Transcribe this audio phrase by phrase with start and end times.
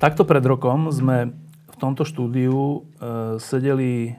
[0.00, 1.28] Takto pred rokom sme
[1.68, 2.78] v tomto štúdiu e,
[3.36, 4.16] sedeli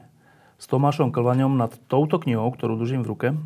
[0.61, 3.27] s Tomášom Klvaňom nad touto knihou, ktorú držím v ruke.
[3.33, 3.37] E,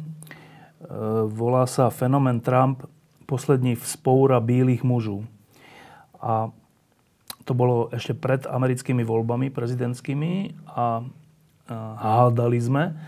[1.31, 2.83] volá sa Fenomén Trump,
[3.23, 5.23] poslední vzpoura bílých mužů.
[6.19, 6.51] A
[7.47, 11.07] to bolo ešte pred americkými voľbami prezidentskými a,
[11.71, 12.99] a hádali sme,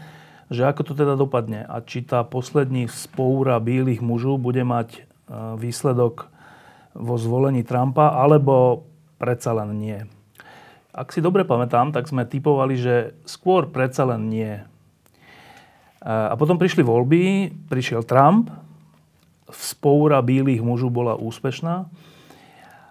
[0.48, 5.00] že ako to teda dopadne a či tá poslední vzpoura bílých mužů bude mať e,
[5.59, 6.31] výsledok
[6.95, 8.88] vo zvolení Trumpa, alebo
[9.18, 10.00] predsa len nie.
[10.98, 12.96] Ak si dobre pamätám, tak sme typovali, že
[13.30, 14.58] skôr predsa len nie.
[16.02, 18.50] A potom prišli voľby, prišiel Trump,
[19.52, 21.86] vzpoura bílých mužov bola úspešná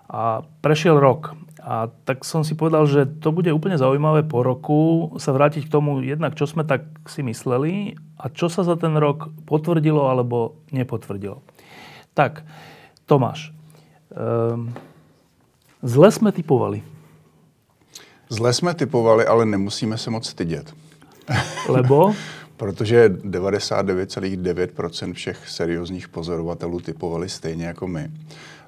[0.06, 0.22] a
[0.62, 1.34] prešiel rok.
[1.66, 5.72] A tak som si povedal, že to bude úplne zaujímavé po roku sa vrátiť k
[5.72, 10.62] tomu jednak, čo sme tak si mysleli a čo sa za ten rok potvrdilo alebo
[10.70, 11.42] nepotvrdilo.
[12.14, 12.46] Tak,
[13.10, 13.50] Tomáš,
[14.14, 14.70] um,
[15.86, 16.82] Zle jsme typovali.
[18.28, 20.74] Zle jsme typovali, ale nemusíme se moc stydět.
[21.68, 22.14] Lebo?
[22.56, 28.10] Protože 99,9% všech seriózních pozorovatelů typovali stejně jako my.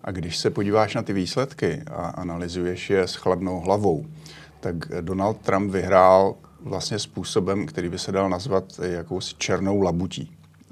[0.04, 4.06] A když se podíváš na ty výsledky a analyzuješ je s chladnou hlavou,
[4.60, 10.30] tak Donald Trump vyhrál vlastně způsobem, který by se dal nazvat jakousi černou labutí.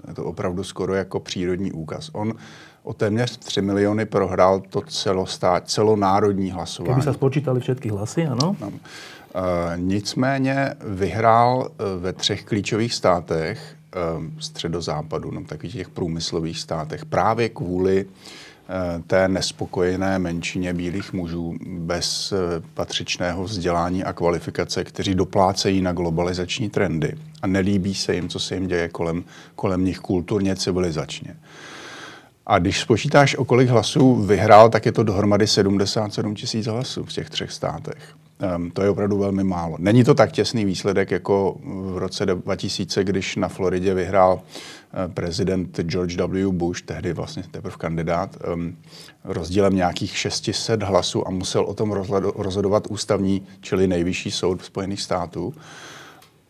[0.09, 2.11] Je to opravdu skoro jako přírodní úkaz.
[2.13, 2.35] On
[2.87, 6.95] o téměř 3 miliony prohrál to celostát, celonárodní hlasování.
[6.95, 8.57] Kdyby se spočítali všechny hlasy, ano?
[8.61, 8.73] No.
[8.73, 9.41] E,
[9.77, 13.99] nicméně vyhrál e, ve třech klíčových státech e,
[14.41, 18.07] středozápadu, no, takových těch průmyslových státech, právě kvůli
[19.07, 22.33] té nespokojené menšině bílých mužů bez
[22.75, 27.13] patřičného vzdělání a kvalifikace, kteří doplácejí na globalizační trendy
[27.43, 29.25] a nelíbí se jim, co se jim děje kolem,
[29.55, 31.37] kolem nich kulturně, civilizačně.
[32.47, 37.13] A když spočítáš, o kolik hlasů vyhrál, tak je to dohromady 77 tisíc hlasů v
[37.13, 38.15] těch třech státech.
[38.57, 39.77] Um, to je opravdu velmi málo.
[39.79, 45.81] Není to tak těsný výsledek jako v roce 2000, když na Floridě vyhrál uh, prezident
[45.81, 46.53] George W.
[46.53, 48.77] Bush, tehdy vlastně teprve kandidát, um,
[49.25, 51.93] rozdílem nějakých 600 hlasů a musel o tom
[52.37, 55.55] rozhodovat ústavní, čili nejvyšší soud Spojených států.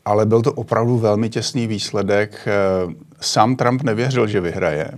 [0.05, 2.49] Ale byl to opravdu velmi těsný výsledek.
[2.87, 4.91] Uh, sám Trump nevěřil, že vyhraje.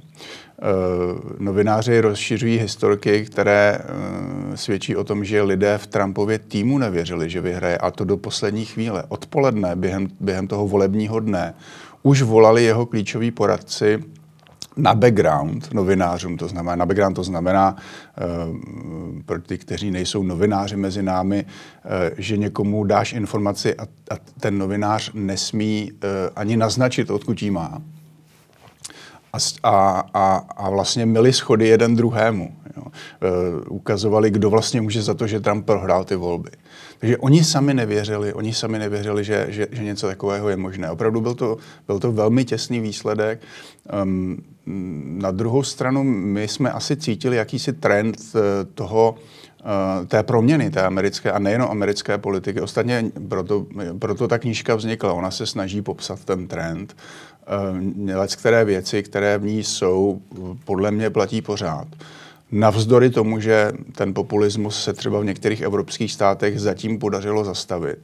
[0.63, 7.31] Eh, novináři rozšiřují historky, které eh, svědčí o tom, že lidé v Trumpově týmu nevěřili,
[7.31, 9.05] že vyhraje, a to do poslední chvíle.
[9.09, 11.55] Odpoledne, během, během toho volebního dne,
[12.03, 14.05] už volali jeho klíčoví poradci
[14.77, 18.57] na background novinářům, to znamená, na background to znamená uh,
[19.27, 24.59] pro ty, kteří nejsou novináři mezi námi, uh, že někomu dáš informaci a, a ten
[24.59, 25.99] novinář nesmí uh,
[26.37, 27.83] ani naznačit, odkud ji má
[29.63, 32.57] a, a, a vlastně měli schody jeden druhému.
[32.77, 32.83] Jo.
[32.87, 36.51] E, ukazovali, kdo vlastně může za to, že Trump prohrál ty volby.
[36.99, 40.91] Takže oni sami nevěřili, oni sami nevěřili, že, že, že něco takového je možné.
[40.91, 41.57] Opravdu byl to,
[41.87, 43.41] byl to velmi těsný výsledek.
[44.03, 44.45] Um,
[45.21, 49.15] na druhou stranu my jsme asi cítili jakýsi trend e, toho,
[49.65, 52.61] uh, té proměny té americké a nejenom americké politiky.
[52.61, 53.67] Ostatně proto,
[53.99, 55.13] proto ta knížka vznikla.
[55.13, 56.97] Ona se snaží popsat ten trend.
[58.19, 60.21] Uh, které věci, které v ní jsou,
[60.65, 61.87] podle mě platí pořád.
[62.53, 67.99] Navzdory tomu, že ten populismus se třeba v některých evropských státech zatím podařilo zastavit.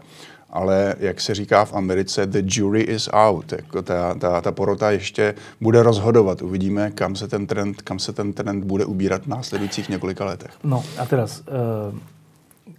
[0.50, 3.52] Ale jak se říká v Americe, the jury is out.
[3.52, 6.42] Jako ta, ta, ta porota ještě bude rozhodovat.
[6.42, 10.50] Uvidíme, kam se ten trend, kam se ten trend bude ubírat v následujících několika letech.
[10.64, 11.42] No a teraz
[11.90, 11.98] uh,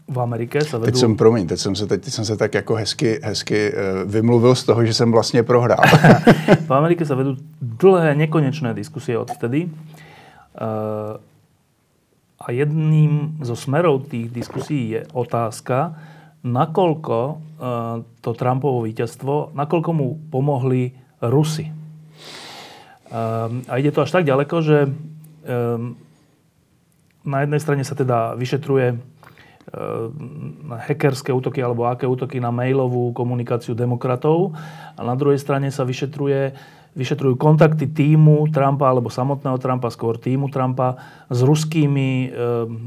[0.07, 0.86] v Americe se vedou...
[0.86, 4.12] Teď jsem, promiň, teď jsem se, teď, teď jsem se tak jako hezky, hezky uh,
[4.12, 5.84] vymluvil z toho, že jsem vlastně prohrál.
[6.66, 9.66] v Americe se vedou dlhé, nekonečné diskusie odtedy.
[9.66, 11.18] Uh,
[12.40, 15.98] a jedným zo smerov tých diskusí je otázka,
[16.46, 17.38] nakoľko uh,
[18.22, 20.94] to Trumpovo víťazstvo, nakoľko mu pomohli
[21.25, 21.74] Rusy.
[23.10, 25.98] Um, a ide to až tak ďaleko, že um,
[27.25, 29.15] na jednej strane sa teda vyšetruje
[30.86, 34.54] hackerské útoky alebo aké útoky na mailovú komunikáciu demokratov.
[34.96, 36.54] A na druhej strane sa vyšetruje
[36.96, 40.96] vyšetrujú kontakty týmu Trumpa alebo samotného Trumpa, skôr týmu Trumpa
[41.28, 42.28] s ruskými e,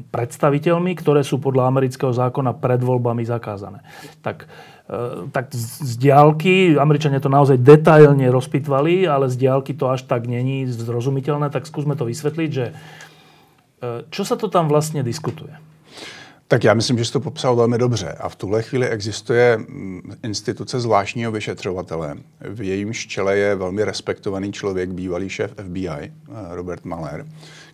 [0.09, 3.85] predstaviteľmi, ktoré sú podľa amerického zákona pred voľbami zakázané.
[4.25, 4.49] Tak,
[4.89, 10.25] e, tak z diálky, Američania to naozaj detailne rozpitvali, ale z diálky to až tak
[10.25, 15.68] není zrozumiteľné, tak skúsme to vysvetliť, že e, čo sa to tam vlastne diskutuje?
[16.51, 18.09] Tak já myslím, že jsi to popsal velmi dobře.
[18.09, 22.17] A v tuhle chvíli existuje mm, instituce zvláštního vyšetřovatele.
[22.41, 26.11] V jejím čele je velmi respektovaný člověk, bývalý šéf FBI, eh,
[26.49, 27.27] Robert Maler,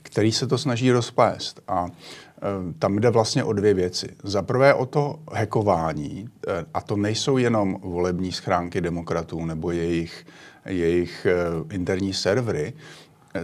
[0.03, 1.61] který se to snaží rozplést.
[1.69, 2.41] A eh,
[2.79, 4.09] tam jde vlastně o dvě věci.
[4.23, 10.26] Za prvé o to hekování, eh, a to nejsou jenom volební schránky demokratů nebo jejich,
[10.67, 11.26] jejich
[11.71, 12.73] interní servery,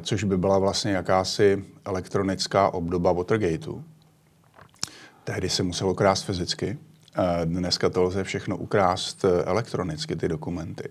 [0.03, 3.85] což by byla vlastně jakási elektronická obdoba Watergateu
[5.31, 6.79] Tehdy se muselo krást fyzicky.
[7.45, 10.89] Dneska to lze všechno ukrást eh, elektronicky, ty dokumenty.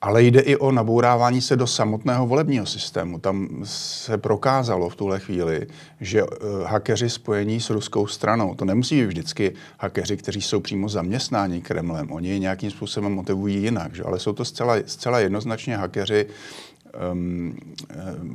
[0.00, 3.18] Ale jde i o nabourávání se do samotného volebního systému.
[3.18, 5.66] Tam se prokázalo v tuhle chvíli,
[6.00, 6.28] že uh,
[6.62, 12.12] hakeři spojení s ruskou stranou, to nemusí být vždycky hakeři, kteří jsou přímo zaměstnáni Kremlem,
[12.12, 14.02] oni je nějakým způsobem motivují jinak, že?
[14.02, 16.26] ale jsou to zcela, zcela jednoznačně hakeři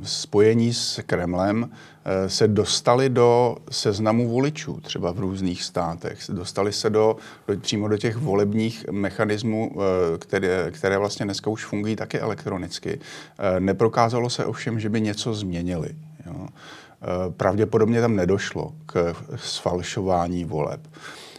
[0.02, 1.70] spojení s Kremlem
[2.04, 6.18] eh, se dostali do seznamu voličů, třeba v různých státech.
[6.28, 7.16] Dostali se do,
[7.48, 13.00] do, přímo do těch volebních mechanismů, eh, které, které vlastně dneska už fungují také elektronicky.
[13.58, 15.90] Neprokázalo se ovšem, že by něco změnili.
[16.26, 16.46] Jo.
[17.36, 20.80] Pravděpodobně tam nedošlo k sfalšování voleb.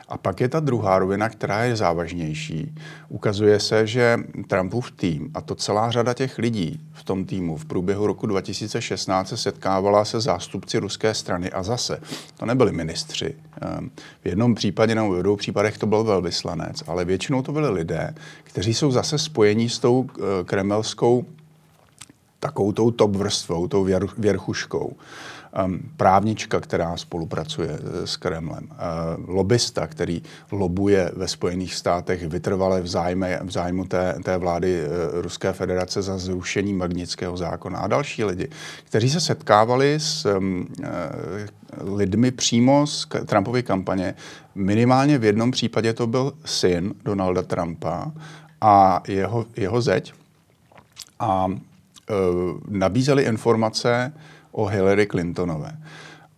[0.08, 2.76] A pak je ta druhá rovina, která je závažnější.
[3.10, 7.66] Ukazuje se, že Trumpův tým a to celá řada těch lidí v tom týmu v
[7.66, 12.02] průběhu roku 2016 se setkávala se zástupci ruské strany a zase
[12.38, 13.36] to nebyli ministři.
[13.62, 13.92] Ehm,
[14.22, 18.16] v jednom případě nebo v dvou případech to byl velvyslanec, ale většinou to byli lidé,
[18.44, 21.26] kteří jsou zase spojení s tou eh, kremelskou
[22.40, 23.88] takovou tou top vrstvou, tou
[24.18, 24.96] věrchuškou um,
[25.98, 30.22] právnička, která spolupracuje eh, s Kremlem, uh, lobista, který
[30.52, 36.02] lobuje ve Spojených státech vytrvale v, zájme, v zájmu té, té vlády uh, Ruské federace
[36.02, 38.50] za zrušení magnického zákona a další lidi,
[38.84, 40.28] kteří se setkávali s
[41.82, 44.16] lidmi přímo z Trumpovy kampaně.
[44.56, 48.12] Minimálně v jednom případě to byl syn Donalda Trumpa
[48.62, 50.14] a jeho, jeho zeď.
[51.20, 51.48] A
[52.68, 54.14] nabízeli informace
[54.56, 55.72] o Hillary Clintonové.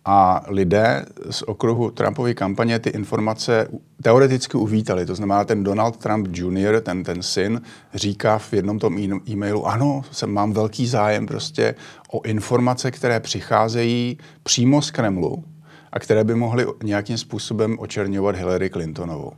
[0.04, 3.68] A lidé z okruhu Trumpovy kampaně ty informace
[4.02, 5.06] teoreticky uvítali.
[5.06, 7.62] To znamená, ten Donald Trump Jr., ten, ten syn,
[7.94, 8.98] říká v jednom tom
[9.28, 11.74] e-mailu, ano, jsem, mám velký zájem prostě
[12.10, 15.44] o informace, které přicházejí přímo z Kremlu
[15.92, 19.32] a které by mohly nějakým způsobem očerňovat Hillary Clintonovou.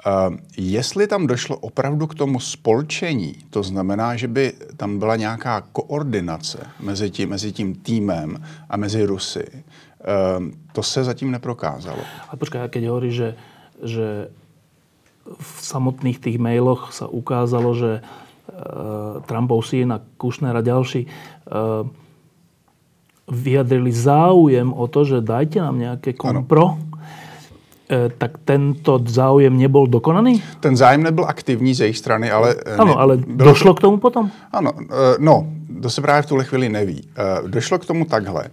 [0.00, 5.60] Uh, jestli tam došlo opravdu k tomu spolčení, to znamená, že by tam byla nějaká
[5.60, 12.00] koordinace mezi tím, mezi tím týmem a mezi Rusy, uh, to se zatím neprokázalo.
[12.28, 13.30] A počkaj, keď hovoríš, že,
[13.84, 14.08] že
[15.36, 21.84] v samotných tých mailoch sa ukázalo, že uh, Trumpov syn a Kushner a ďalší uh,
[23.28, 26.80] vyjadrili záujem o to, že dajte nám nejaké kompro.
[26.80, 26.89] Ano E,
[28.18, 30.42] tak tento záujem nebyl dokonaný?
[30.60, 32.54] Ten zájem nebyl aktivní z jejich strany, ale...
[32.66, 33.74] E, ano, ale došlo to...
[33.74, 34.30] k tomu potom?
[34.52, 35.46] Ano, e, no,
[35.82, 37.08] to se právě v tuhle chvíli neví.
[37.46, 38.44] Došlo k tomu takhle.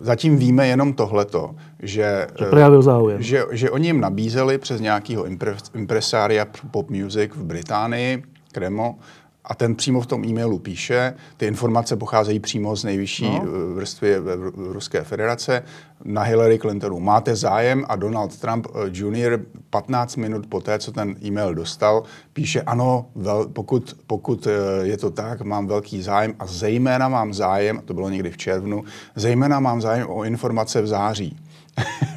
[0.00, 1.50] Zatím víme jenom tohleto,
[1.82, 2.26] že...
[2.38, 3.22] Že projavil záujem.
[3.22, 5.26] Že, že oni jim nabízeli přes nějakého
[5.74, 8.22] impresária pop music v Británii,
[8.52, 8.96] Kremo,
[9.44, 13.44] a ten přímo v tom e-mailu píše, ty informace pocházejí přímo z nejvyšší no.
[13.44, 15.62] Eh, vrstvy v Ruské federace
[16.04, 17.00] na Hillary Clintonu.
[17.00, 19.40] Máte zájem a Donald Trump eh, Jr.
[19.70, 25.10] 15 minut poté, co ten e-mail dostal, píše ano, vel, pokud, pokud eh, je to
[25.10, 28.84] tak, mám velký zájem a zejména mám zájem, to bylo někdy v červnu,
[29.16, 31.36] zejména mám zájem o informace v září.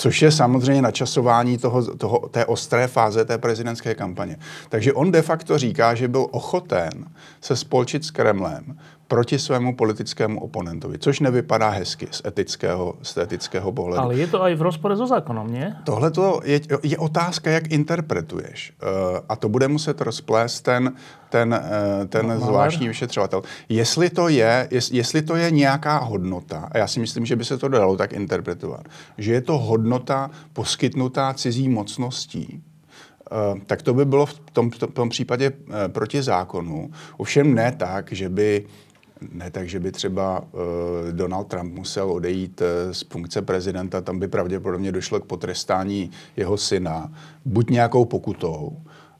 [0.00, 4.36] Což je samozřejmě načasování toho, toho, té ostré fáze té prezidentské kampaně.
[4.68, 6.90] Takže on de facto říká, že byl ochoten
[7.40, 8.78] se spolčit s Kremlem
[9.10, 14.02] proti svému politickému oponentovi, což nevypadá hezky z etického, z etického pohledu.
[14.02, 15.82] Ale je to i v rozpore so zákonem, ne?
[15.84, 16.12] Tohle
[16.44, 18.72] je, je otázka, jak interpretuješ.
[18.78, 20.94] Uh, a to bude muset rozplést ten,
[21.28, 23.42] ten, uh, ten no, zvláštní vyšetřovatel.
[23.68, 27.44] Jestli to, je, jest, jestli to je nějaká hodnota, a já si myslím, že by
[27.44, 28.86] se to dalo tak interpretovat,
[29.18, 32.62] že je to hodnota poskytnutá cizí mocností,
[33.30, 36.90] Uh, tak to by bylo v tom, v tom případě uh, proti zákonu.
[37.16, 38.66] Ovšem ne tak, že by
[39.32, 40.58] Ne tak, že by třeba uh,
[41.12, 46.56] Donald Trump musel odejít uh, z funkce prezidenta, tam by pravděpodobně došlo k potrestání jeho
[46.56, 47.12] syna,
[47.44, 48.76] buď nějakou pokutou,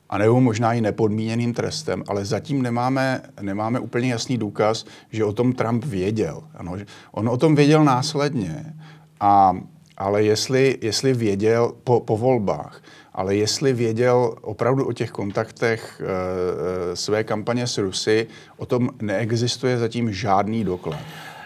[0.08, 5.52] anebo možná i nepodmíněným trestem, ale zatím nemáme, nemáme úplně jasný důkaz, že o tom
[5.52, 6.42] Trump věděl.
[6.54, 6.76] Ano,
[7.12, 8.74] on o tom věděl následně,
[9.20, 9.56] a,
[9.96, 12.82] ale jestli, jestli věděl po, po volbách,
[13.14, 18.26] ale jestli věděl opravdu o těch kontaktech e, své kampaně s Rusy,
[18.58, 20.98] o tom neexistuje zatím žádný doklad.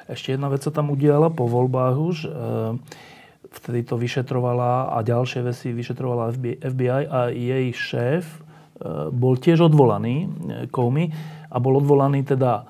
[0.08, 2.24] Ještě jedna věc se tam udělala po volbách už.
[2.24, 2.28] E,
[3.54, 8.42] vtedy to vyšetrovala a ďalšie veci vyšetrovala FBI a jej šéf
[9.14, 10.26] bol tiež odvolaný,
[10.74, 11.14] Comey,
[11.46, 12.66] a bol odvolaný teda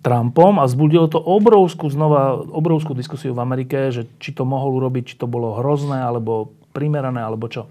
[0.00, 5.04] Trumpom a zbudilo to obrovskú, znova, obrovskú diskusiu v Amerike, že či to mohol urobiť,
[5.04, 7.68] či to bolo hrozné, alebo primerané, alebo čo.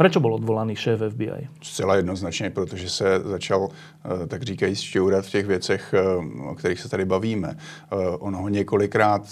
[0.00, 1.48] Proč byl odvolaný šéf FBI?
[1.62, 6.02] Zcela jednoznačně, protože se začal, eh, tak říkají, šťourat v těch věcech, eh,
[6.50, 7.56] o kterých se tady bavíme.
[7.56, 9.22] Eh, on ho několikrát,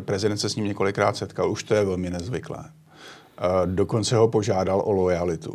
[0.00, 2.64] prezident se s ním několikrát setkal, už to je velmi nezvyklé.
[3.66, 5.54] Dokonce ho požádal o lojalitu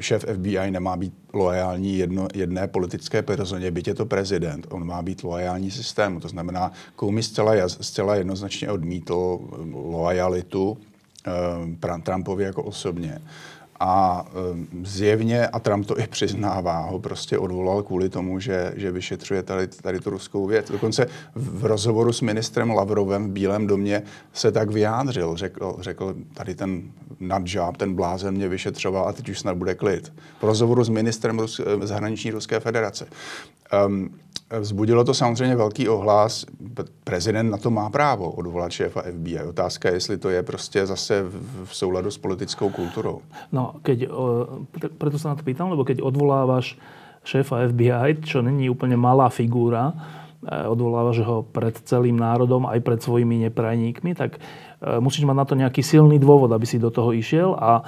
[0.00, 4.66] šéf FBI nemá být loajální jedno, jedné politické personě, byť je to prezident.
[4.70, 6.20] On má být loajální systému.
[6.20, 9.38] To znamená, Comey zcela, zcela jednoznačně odmítl
[9.72, 10.78] loajalitu
[12.02, 13.18] Trumpovi jako osobně.
[13.80, 18.92] A um, zjevně, a Trump to i přiznává, ho prostě odvolal kvůli tomu, že, že
[18.92, 20.70] vyšetřuje tady, tady tu ruskou věc.
[20.70, 24.02] Dokonce v rozhovoru s ministrem Lavrovem v Bílém domě
[24.32, 25.36] se tak vyjádřil.
[25.36, 26.82] Řekl, řekl tady ten
[27.20, 30.12] nadžáb, ten blázen mě vyšetřoval a teď už snad bude klid.
[30.40, 33.06] V rozhovoru s ministrem Rus, zahraniční Ruské federace.
[33.72, 34.10] Um,
[34.60, 36.46] Vzbudilo to samozřejmě velký ohlas.
[37.04, 39.42] Prezident na to má právo odvolat šéfa FBI.
[39.48, 43.20] Otázka je, jestli to je prostě zase v, v souladu s politickou kulturou.
[43.52, 44.08] No, keď,
[44.98, 46.76] preto sa na to pýtam, lebo keď odvolávaš
[47.24, 49.92] šéfa FBI, čo není úplne malá figúra,
[50.44, 54.40] e, odvolávaš ho pred celým národom, aj pred svojimi neprajníkmi, tak e,
[55.00, 57.80] musíš mať na to nejaký silný dôvod, aby si do toho išiel a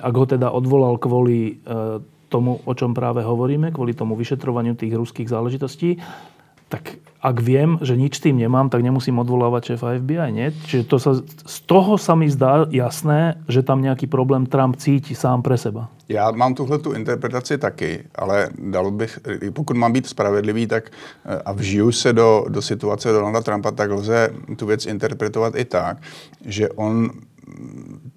[0.00, 4.98] ak ho teda odvolal kvôli e, tomu, o čom práve hovoríme, kvôli tomu vyšetrovaniu tých
[4.98, 6.02] ruských záležitostí,
[6.66, 10.52] tak ak viem, že nič tým nemám, tak nemusím odvolávať šéfa FBI, nie?
[10.68, 15.14] Čiže to sa, z toho sa mi zdá jasné, že tam nějaký problém Trump cítí
[15.14, 15.88] sám pre seba.
[16.08, 19.18] Já mám tuhle tu interpretaci taky, ale dalo bych,
[19.52, 23.90] pokud mám být spravedlivý, tak eh, a vžiju se do, do situace Donalda Trumpa, tak
[23.90, 25.96] lze tu věc interpretovat i tak,
[26.44, 27.10] že on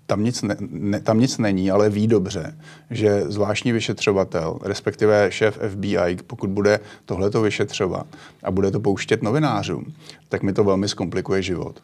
[0.06, 2.58] tam nic, ne, ne, tam nic není, ale ví dobře,
[2.92, 8.08] že zvláštní vyšetřovatel, respektive šéf FBI, pokud bude tohleto vyšetřovat
[8.44, 9.86] a bude to pouštět novinářům,
[10.30, 11.80] tak mi to velmi zkomplikuje život.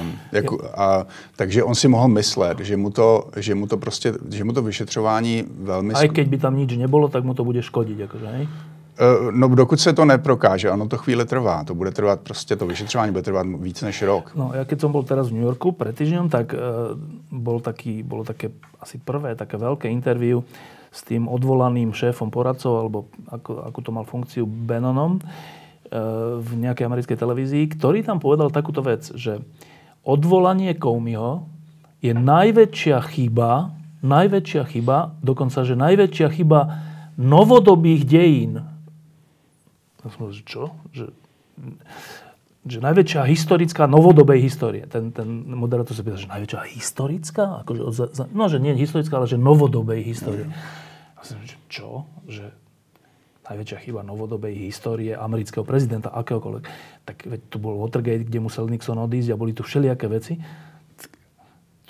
[0.00, 4.12] Um, jako, a, takže on si mohl myslet, že mu to, že mu to prostě,
[4.30, 5.94] že mu to vyšetřování velmi...
[5.94, 8.48] A i keď by tam nič nebylo, tak mu to bude škodit, jakože, hej?
[8.92, 11.64] Eh, no dokud se to neprokáže, ono to chvíli trvá.
[11.64, 14.32] To bude trvat prostě, to vyšetřování bude trvat víc než rok.
[14.36, 16.92] No ja keď som bol teraz v New Yorku pred týždňom, tak uh,
[17.32, 18.52] bol taký, bolo také
[18.84, 20.44] asi prvé také veľké interview
[20.92, 22.98] s tým odvolaným šéfom poradcov, alebo
[23.32, 28.84] ako, ako to mal funkciu Bannonom uh, v nejakej americkej televízii, ktorý tam povedal takúto
[28.84, 29.40] vec, že
[30.04, 31.48] odvolanie Comeyho
[32.04, 33.72] je najväčšia chyba,
[34.04, 36.60] najväčšia chyba, dokonca, že najväčšia chyba
[37.16, 38.71] novodobých dejín
[40.34, 40.74] že čo?
[40.90, 41.14] Že,
[42.66, 44.86] že najväčšia historická novodobej histórie.
[44.86, 47.62] Ten, ten moderátor sa pýta, že najväčšia historická?
[47.66, 47.82] Akože,
[48.34, 50.50] no, že nie historická, ale že novodobej histórie.
[51.18, 52.06] A som, že čo?
[52.26, 52.50] Že
[53.46, 56.64] najväčšia chyba novodobej histórie amerického prezidenta, akéhokoľvek.
[57.02, 60.38] Tak veď tu bol Watergate, kde musel Nixon odísť a boli tu všelijaké veci.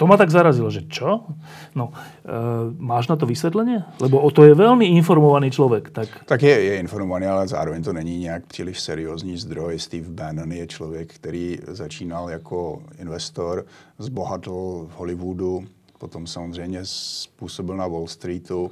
[0.02, 1.30] To ma tak zarazilo, že čo?
[1.78, 2.35] No, e,
[2.75, 3.78] máš na to vysvětlení?
[4.02, 5.90] Lebo o to je velmi informovaný člověk.
[5.90, 9.78] Tak, tak je, je informovaný, ale zároveň to není nějak příliš seriózní zdroj.
[9.78, 13.64] Steve Bannon je člověk, který začínal jako investor,
[13.99, 15.64] zbohatl v Hollywoodu,
[15.99, 18.71] potom samozřejmě způsobil na Wall Streetu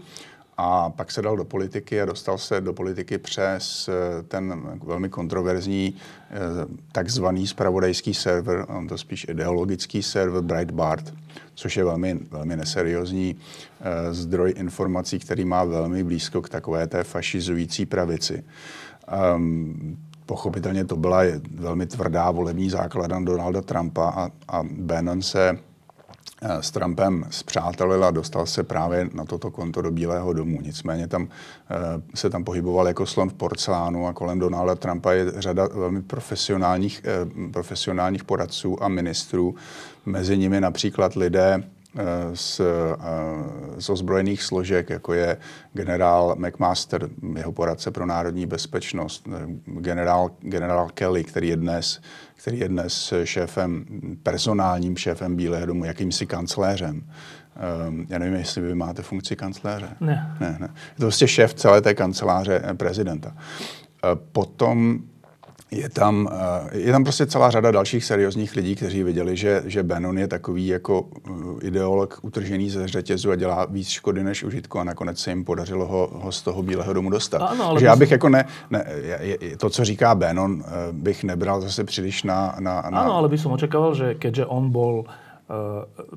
[0.62, 5.08] a pak se dal do politiky a dostal se do politiky přes eh, ten velmi
[5.08, 5.94] kontroverzní
[6.30, 6.36] eh,
[6.92, 11.14] takzvaný spravodajský server, on to spíš ideologický server Breitbart,
[11.54, 13.36] což je velmi, velmi neseriózní
[13.80, 18.44] eh, zdroj informací, který má velmi blízko k takové té fašizující pravici.
[19.36, 21.22] Um, pochopitelně to byla
[21.54, 25.58] velmi tvrdá volební základa Donalda Trumpa a, a Bannon se
[26.42, 30.58] s Trumpem zpřátelil a dostal se právě na toto konto do Bílého domu.
[30.62, 31.28] Nicméně tam
[31.70, 31.76] eh,
[32.14, 37.02] se tam pohyboval jako slon v porcelánu a kolem Donalda Trumpa je řada velmi profesionálních,
[37.04, 39.54] eh, profesionálních poradců a ministrů.
[40.06, 41.62] Mezi nimi například lidé,
[42.34, 42.60] z,
[43.78, 45.36] z ozbrojených složek, jako je
[45.72, 49.28] generál McMaster, jeho poradce pro národní bezpečnost,
[49.64, 52.00] generál, generál Kelly, který je dnes
[52.40, 53.84] který je dnes šéfem,
[54.22, 57.02] personálním šéfem Bílého domu, jakýmsi kancléřem.
[57.88, 59.88] Um, já nevím, jestli vy máte funkci kancléře.
[60.00, 60.36] Ne.
[60.40, 60.68] ne, ne.
[60.68, 63.36] Je to prostě šéf celé té kanceláře prezidenta.
[64.32, 65.00] Potom
[65.70, 66.28] je tam,
[66.72, 70.28] eh, je tam prostě celá řada dalších seriózních lidí, kteří viděli, že, že Bannon je
[70.28, 71.30] takový jako eh,
[71.66, 75.86] ideolog utržený ze řetězu a dělá víc škody než užitku a nakonec se jim podařilo
[75.86, 77.38] ho, ho z toho Bílého domu dostat.
[77.38, 78.84] Ano, ale že já bych jako ne, ne
[79.56, 82.54] to, co říká Bannon, eh, bych nebral zase příliš na...
[82.60, 83.00] na, na...
[83.00, 85.04] Ano, ale bych som očekával, že keďže on bol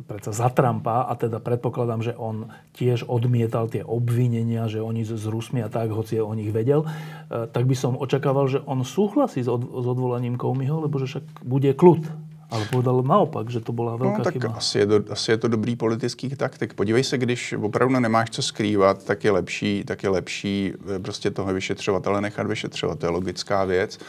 [0.05, 5.25] predsa za Trumpa a teda predpokladám, že on tiež odmietal tie obvinenia, že oni s
[5.25, 9.41] Rusmi a tak, hoci o nich vedel, eh, tak by som očakával, že on súhlasí
[9.41, 12.05] s, od, s odvolaním Comeyho, lebo že však bude kľud.
[12.53, 14.53] Ale povedal naopak, že to byla velká no, tak chyba.
[14.53, 16.73] Asi je, to, asi je to dobrý politický taktik.
[16.73, 21.31] Podívej se, když opravdu nemáš co skrývat, tak je lepší, tak je lepší eh, prostě
[21.31, 22.99] toho vyšetřovatele nechat vyšetřovat.
[22.99, 23.99] To je logická věc.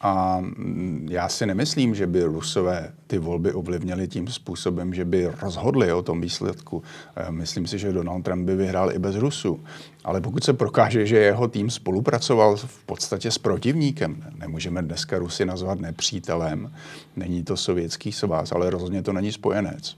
[0.00, 5.30] A mm, já si nemyslím, že by Rusové ty volby ovlivnili tím způsobem, že by
[5.42, 6.82] rozhodli o tom výsledku.
[7.16, 9.60] Eh, myslím si, že Donald Trump by vyhrál i bez Rusů.
[10.04, 15.44] Ale pokud se prokáže, že jeho tým spolupracoval v podstatě s protivníkem, nemůžeme dneska Rusy
[15.44, 16.72] nazvat nepřítelem,
[17.16, 19.96] není to sovětský svaz, ale rozhodně to není spojenec.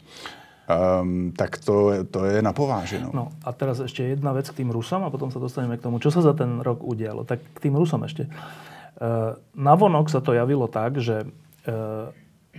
[1.02, 3.11] Um, tak to, to je napováženo.
[3.14, 5.99] No a teraz ještě jedna věc k tým Rusom a potom se dostaneme k tomu,
[5.99, 7.25] čo se za ten rok udělalo.
[7.25, 8.28] Tak k tým Rusom ještě.
[9.00, 11.25] Eh, navonok sa to javilo tak, že
[11.64, 12.12] eh,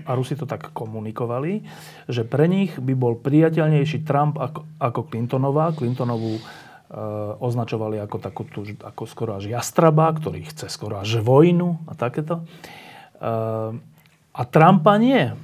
[0.05, 1.67] a Rusi to tak komunikovali,
[2.07, 5.75] že pre nich by bol priateľnejší Trump ako, ako Clintonová.
[5.75, 6.43] Clintonovú e,
[7.37, 12.39] označovali ako takú tú, ako skoro až jastraba, ktorý chce skoro až vojnu a takéto.
[12.39, 12.43] E,
[14.31, 15.35] a Trumpa nie.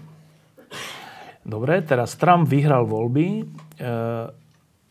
[1.44, 3.44] Dobre, teraz Trump vyhral voľby e,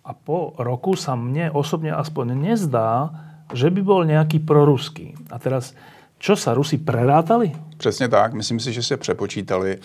[0.06, 3.08] a po roku sa mne osobne aspoň nezdá,
[3.56, 5.16] že by bol nejaký proruský.
[5.32, 5.72] A teraz
[6.18, 7.52] Čo sa Rusi prerátali?
[7.76, 8.32] Přesně tak.
[8.32, 9.78] Myslím si, že se přepočítali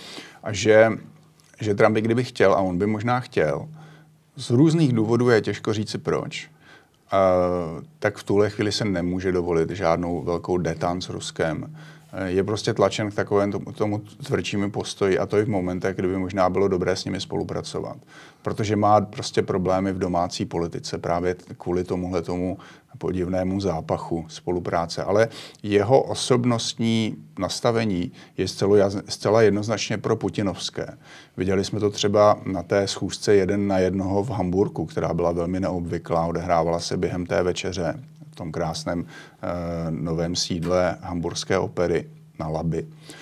[0.43, 0.89] a že,
[1.61, 3.69] že Trump by kdyby chtěl, a on by možná chtěl,
[4.35, 6.49] z různých důvodů je těžko říci proč,
[7.13, 11.75] uh, tak v tuhle chvíli se nemůže dovolit žádnou velkou detan s Ruskem.
[12.25, 16.17] je prostě tlačen k takovému tomu, tomu tvrdšímu postoji a to i v momentech, kdyby
[16.17, 17.97] možná bylo dobré s nimi spolupracovat.
[18.41, 22.57] Protože má prostě problémy v domácí politice právě kvůli tomuhle tomu
[22.97, 25.03] podivnému zápachu spolupráce.
[25.03, 25.27] Ale
[25.63, 28.47] jeho osobnostní nastavení je
[29.07, 30.97] zcela, jednoznačně pro putinovské.
[31.37, 35.59] Viděli jsme to třeba na té schůzce jeden na jednoho v Hamburgu, která byla velmi
[35.59, 37.99] neobvyklá, odehrávala se během té večeře
[38.31, 39.47] v tom krásném eh,
[39.89, 42.83] novém sídle hamburské opery na Laby.
[42.83, 43.20] Uh,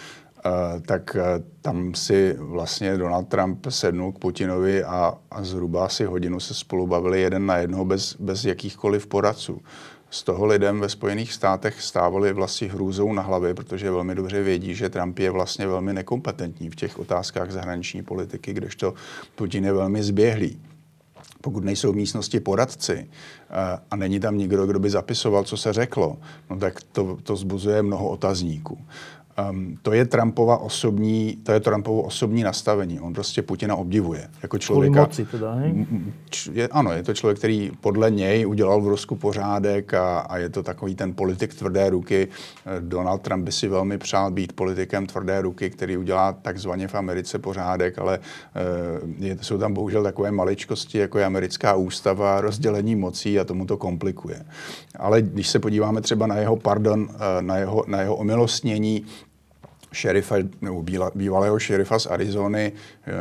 [0.85, 6.39] tak uh, tam si vlastně Donald Trump sednul k Putinovi a, a zhruba asi hodinu
[6.39, 9.61] se spolu bavili jeden na jednoho bez, bez jakýchkoliv poradců.
[10.09, 14.75] Z toho lidem ve Spojených státech stávali vlastně hrůzou na hlavě, protože velmi dobře vědí,
[14.75, 18.93] že Trump je vlastně velmi nekompetentní v těch otázkách zahraniční politiky, kdežto
[19.35, 20.59] Putin je velmi zběhlý
[21.41, 23.09] pokud nejsou v místnosti poradci
[23.49, 26.17] eh, a není tam nikdo, kdo by zapisoval, co se řeklo,
[26.49, 28.77] no tak to, to zbuzuje mnoho otazníků.
[29.49, 32.99] Um, to je Trumpova osobní, to je Trumpovo osobní nastavení.
[32.99, 35.01] On prostě Putina obdivuje jako člověka.
[35.01, 35.85] moci teda, hej?
[36.51, 40.49] Je, ano, je to člověk, který podle něj udělal v Rusku pořádek a, a je
[40.49, 42.27] to takový ten politik tvrdé ruky.
[42.65, 46.95] Eh, Donald Trump by si velmi přál být politikem tvrdé ruky, který udělá takzvaně v
[46.95, 52.95] Americe pořádek, ale uh, je, jsou tam bohužel takové maličkosti, jako je americká ústava, rozdělení
[52.95, 54.45] mocí a tomu to komplikuje.
[54.95, 59.05] Ale když se podíváme třeba na jeho pardon, uh, na jeho, na jeho omilostnění,
[59.91, 60.83] šerifa, nebo
[61.15, 63.13] bývalého šerifa z Arizony, eh,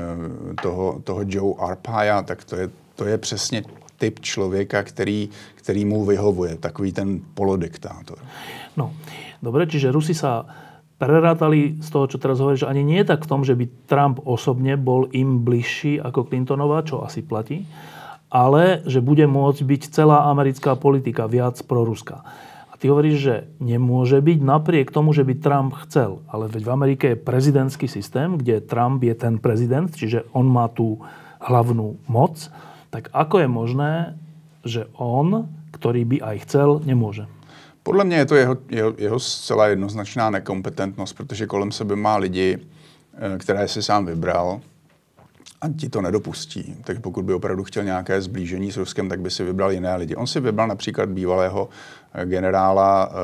[0.62, 3.62] toho, toho Joe Arpaia, tak to je, to je přesně
[3.98, 8.18] typ člověka, který, který mu vyhovuje, takový ten polodiktátor.
[8.76, 8.94] No,
[9.42, 10.46] dobre, čiže Rusi sa
[10.98, 14.78] prerátali z toho, čo teraz hovoríš, ani nie tak v tom, že by Trump osobne
[14.78, 17.66] bol im bližší ako Clintonová, čo asi platí,
[18.30, 22.22] ale že bude môcť byť celá americká politika viac proruská.
[22.78, 26.22] Ty hovoríš, že nemôže byť napriek tomu, že by Trump chcel.
[26.30, 30.70] Ale veď v Amerike je prezidentský systém, kde Trump je ten prezident, čiže on má
[30.70, 31.02] tú
[31.42, 32.38] hlavnú moc.
[32.94, 33.92] Tak ako je možné,
[34.62, 37.26] že on, ktorý by aj chcel, nemôže?
[37.82, 42.58] Podle mě je to jeho, jeho, jeho zcela jednoznačná nekompetentnost, protože kolem sebe má lidi,
[42.58, 44.60] eh, které si sám vybral
[45.60, 46.76] a ti to nedopustí.
[46.84, 50.16] Tak pokud by opravdu chtěl nějaké zblížení s Ruskem, tak by si vybral jiné lidi.
[50.16, 51.68] On si vybral například bývalého
[52.14, 53.14] eh, generála, eh,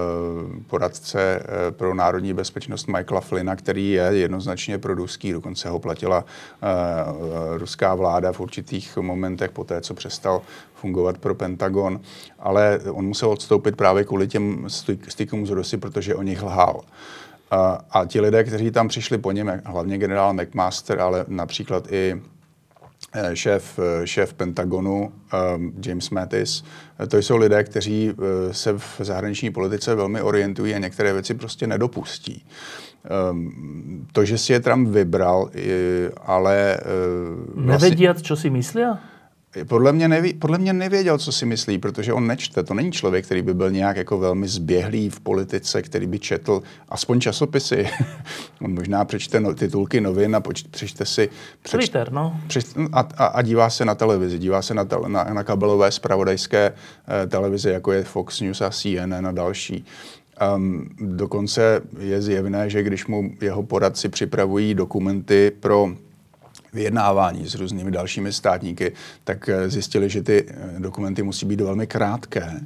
[0.66, 6.24] poradce eh, pro národní bezpečnost Michaela Flynna, který je jednoznačně pro ruský, dokonce ho platila
[7.56, 10.42] ruská vláda v určitých momentech po té, co přestal
[10.74, 12.00] fungovat pro Pentagon,
[12.38, 14.66] ale on musel odstoupit právě kvůli těm
[15.08, 16.80] stykům z Rusy, protože o nich lhal.
[17.54, 22.22] A, a ti lidé, kteří tam přišli po něm, hlavně generál McMaster, ale například i
[23.12, 25.12] eh, šéf, eh, šéf Pentagonu
[25.56, 26.64] um, James Mattis,
[27.08, 28.12] to jsou lidé, kteří
[28.50, 32.46] se v zahraniční politice velmi orientují a některé věci prostě nedopustí.
[33.30, 35.50] Um, to, že si je Trump vybral,
[36.22, 36.78] ale...
[37.56, 38.14] Uh, vlastně...
[38.14, 38.82] co si myslí?
[39.68, 42.62] Podle mě, neví, podle mě nevěděl, co si myslí, protože on nečte.
[42.62, 46.62] To není člověk, který by byl nějak jako velmi zběhlý v politice, který by četl
[46.88, 47.88] aspoň časopisy.
[48.60, 51.28] on možná přečte no, titulky novin a poč, přečte si...
[51.62, 52.40] Přeč, Twitter, no.
[52.46, 55.90] Přeč, a, a, a dívá se na televizi, dívá se na, tel, na, na kabelové
[55.90, 56.72] spravodajské
[57.22, 59.84] eh, televize, jako je Fox News a CNN a další.
[60.56, 65.94] Um, dokonce je zjevné, že když mu jeho poradci připravují dokumenty pro
[66.74, 68.92] vyjednávání s různými dalšími státníky,
[69.24, 72.60] tak eh, zjistili, že ty eh, dokumenty musí být velmi krátké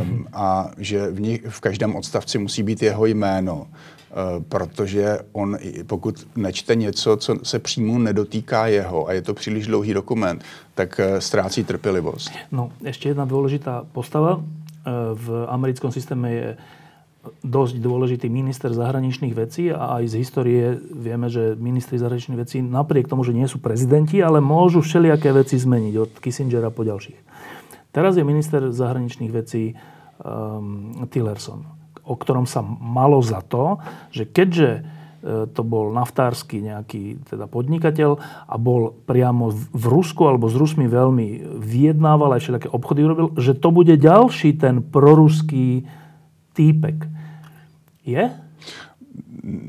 [0.00, 5.58] um, a že v, nich, v každém odstavci musí být jeho jméno, uh, protože on,
[5.86, 11.00] pokud nečte něco, co se přímo nedotýká jeho a je to příliš dlouhý dokument, tak
[11.00, 12.32] uh, ztrácí trpělivost.
[12.52, 14.36] No, ještě jedna důležitá postava.
[14.36, 14.42] Uh,
[15.14, 16.56] v americkém systému je
[17.44, 23.08] dosť dôležitý minister zahraničných vecí a aj z histórie vieme, že ministri zahraničných vecí napriek
[23.08, 27.18] tomu, že nie sú prezidenti, ale môžu všelijaké veci zmeniť od Kissingera po ďalších.
[27.94, 29.78] Teraz je minister zahraničných vecí
[30.18, 31.62] um, Tillerson,
[32.02, 33.78] o ktorom sa malo za to,
[34.10, 34.82] že keďže e,
[35.54, 38.18] to bol naftársky nejaký teda podnikateľ
[38.50, 43.56] a bol priamo v Rusku alebo s Rusmi veľmi vyjednával aj všelijaké obchody urobil, že
[43.56, 45.86] to bude ďalší ten proruský
[46.54, 47.13] týpek.
[48.06, 48.40] Je?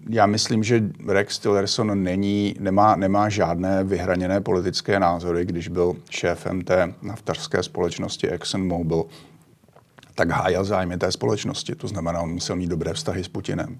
[0.09, 5.45] Já myslím, že Rex Tillerson není, nemá, nemá žádné vyhraněné politické názory.
[5.45, 9.05] Když byl šéfem té naftařské společnosti ExxonMobil,
[10.15, 11.75] tak hájil zájmy té společnosti.
[11.75, 13.79] To znamená, on musel mít dobré vztahy s Putinem.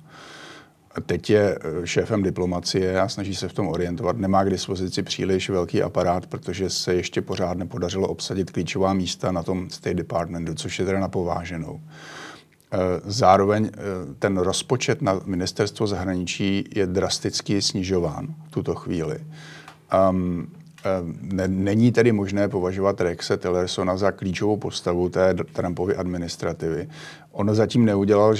[1.05, 4.17] Teď je eh, šéfem diplomacie a snaží se v tom orientovat.
[4.17, 9.43] Nemá k dispozici příliš velký aparát, protože se ještě pořád nepodařilo obsadit klíčová místa na
[9.43, 11.81] tom State Departmentu, což je teda na pováženou.
[12.71, 13.71] Eh, zároveň eh,
[14.19, 19.21] ten rozpočet na ministerstvo zahraničí je drasticky snižován v tuto chvíli.
[19.93, 20.49] Um,
[21.47, 26.87] Není tedy možné považovat Rexe Tillersona za klíčovou postavu té Trumpovy administrativy.
[27.31, 28.35] On zatím neudělal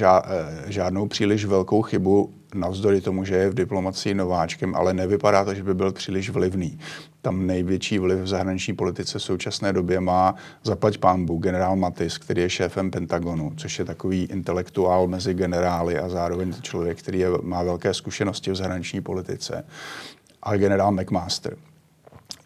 [0.67, 5.63] žádnou příliš velkou chybu, navzdory tomu, že je v diplomacii nováčkem, ale nevypadá to, že
[5.63, 6.79] by byl příliš vlivný.
[7.21, 12.41] Tam největší vliv v zahraniční politice v současné době má zaplať pánbu generál Matis, který
[12.41, 17.63] je šéfem Pentagonu, což je takový intelektuál mezi generály a zároveň člověk, který je, má
[17.63, 19.65] velké zkušenosti v zahraniční politice.
[20.43, 21.57] A generál McMaster,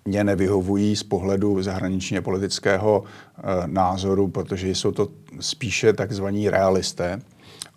[0.10, 5.08] mě nevyhovují z pohledu zahraničně politického e, názoru, protože jsou to
[5.39, 7.22] spíše takzvaní realisté,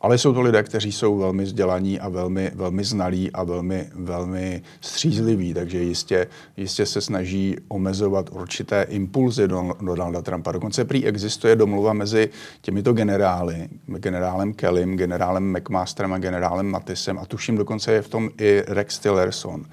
[0.00, 4.62] ale jsou to lidé, kteří jsou velmi vzdělaní a velmi, velmi znalí a velmi, velmi
[4.80, 10.52] střízliví, takže jistě, jistě se snaží omezovat určité impulzy do Donalda Trumpa.
[10.52, 17.26] Dokonce prý existuje domluva mezi těmito generály, generálem Kellym, generálem McMasterem a generálem Mattisem a
[17.26, 19.64] tuším dokonce je v tom i Rex Tillerson,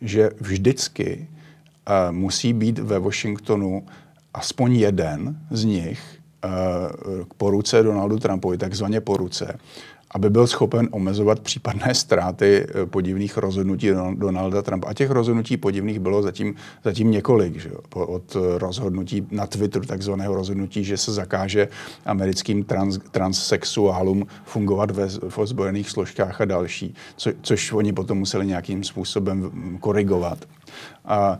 [0.00, 1.28] že vždycky
[2.10, 3.86] musí být ve Washingtonu
[4.34, 6.00] aspoň jeden z nich
[6.44, 9.58] uh, k poruce Donaldu Trumpovi, takzvaně poruce,
[10.10, 14.88] aby byl schopen omezovat případné ztráty uh, podivných rozhodnutí Donalda Trumpa.
[14.88, 17.60] A těch rozhodnutí podivných bylo zatím, zatím několik.
[17.60, 17.70] Že?
[17.94, 21.68] Od rozhodnutí na Twitteru, takzvaného rozhodnutí, že se zakáže
[22.06, 28.46] americkým trans, transsexuálům fungovat ve, v ozbrojených složkách a další, co, což oni potom museli
[28.46, 30.44] nějakým způsobem korigovat.
[31.04, 31.38] A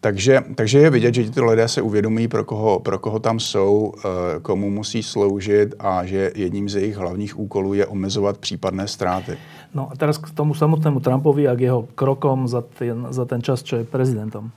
[0.00, 3.92] takže, takže je vidět, že ti lidé se uvědomují, pro koho, pro koho tam jsou,
[3.96, 9.38] e, komu musí sloužit a že jedním z jejich hlavních úkolů je omezovat případné ztráty.
[9.74, 13.42] No a teraz k tomu samotnému Trumpovi a k jeho krokom za ten, za ten
[13.42, 14.48] čas, čo je prezidentom.
[14.48, 14.50] E,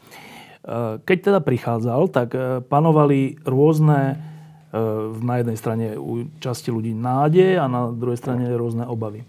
[1.06, 2.36] keď teda prichádzal, tak
[2.67, 4.27] panovali rôzne
[5.19, 9.27] na jednej strane u časti ľudí nádej a na druhej strane rôzne obavy.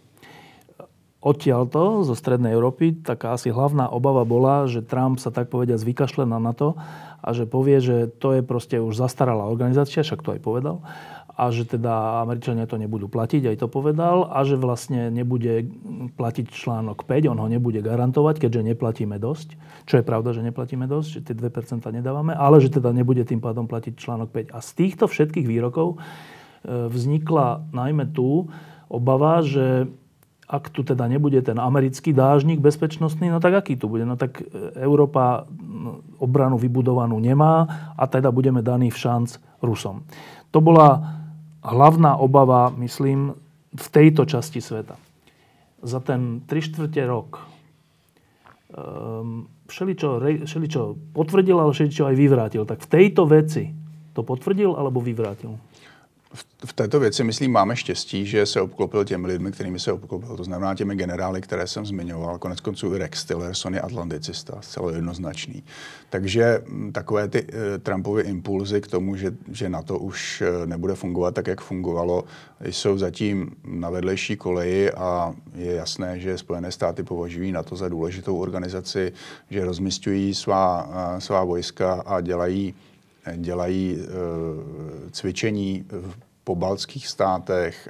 [1.23, 6.27] Odtiaľto, zo Strednej Európy, taká asi hlavná obava bola, že Trump sa tak povedia zvykašle
[6.27, 6.75] na NATO
[7.23, 10.83] a že povie, že to je proste už zastaralá organizácia, však to aj povedal,
[11.33, 15.65] a že teda Američania to nebudú platiť, aj to povedal, a že vlastne nebude
[16.19, 19.55] platiť článok 5, on ho nebude garantovať, keďže neplatíme dosť,
[19.87, 23.39] čo je pravda, že neplatíme dosť, že tie 2% nedávame, ale že teda nebude tým
[23.39, 24.53] pádom platiť článok 5.
[24.53, 28.51] A z týchto všetkých výrokov e, vznikla najmä tu
[28.93, 29.89] obava, že
[30.49, 34.05] ak tu teda nebude ten americký dážnik bezpečnostný, no tak aký tu bude?
[34.05, 34.45] No tak e,
[34.83, 40.03] Európa no, obranu vybudovanú nemá a teda budeme daní v šanc Rusom.
[40.51, 41.01] To bola
[41.63, 43.33] hlavná obava, myslím,
[43.73, 44.99] v tejto časti sveta.
[45.83, 47.41] Za ten 3 čtvrte rok
[48.71, 50.09] um, všeličo,
[50.45, 50.83] všeličo
[51.17, 52.63] potvrdil, ale všeličo aj vyvrátil.
[52.69, 53.73] Tak v tejto veci
[54.13, 55.57] to potvrdil alebo vyvrátil?
[56.67, 60.37] V této věci, myslím, máme štěstí, že se obklopil těmi lidmi, kterými se obklopil.
[60.37, 62.39] To znamená těmi generály, které jsem zmiňoval.
[62.39, 65.65] Konec konců Rex Tillerson je atlanticista, zcela jednoznačný.
[66.11, 67.49] Takže mm, takové ty uh,
[67.83, 72.25] Trumpovy impulzy k tomu, že, že na to už uh, nebude fungovat tak, jak fungovalo,
[72.65, 77.89] jsou zatím na vedlejší koleji a je jasné, že Spojené státy považují na to za
[77.89, 79.13] důležitou organizaci,
[79.51, 82.75] že rozmistují svá, uh, svá vojska a dělají
[83.37, 84.07] dělají eh,
[85.11, 87.89] cvičení v pobaltských státech,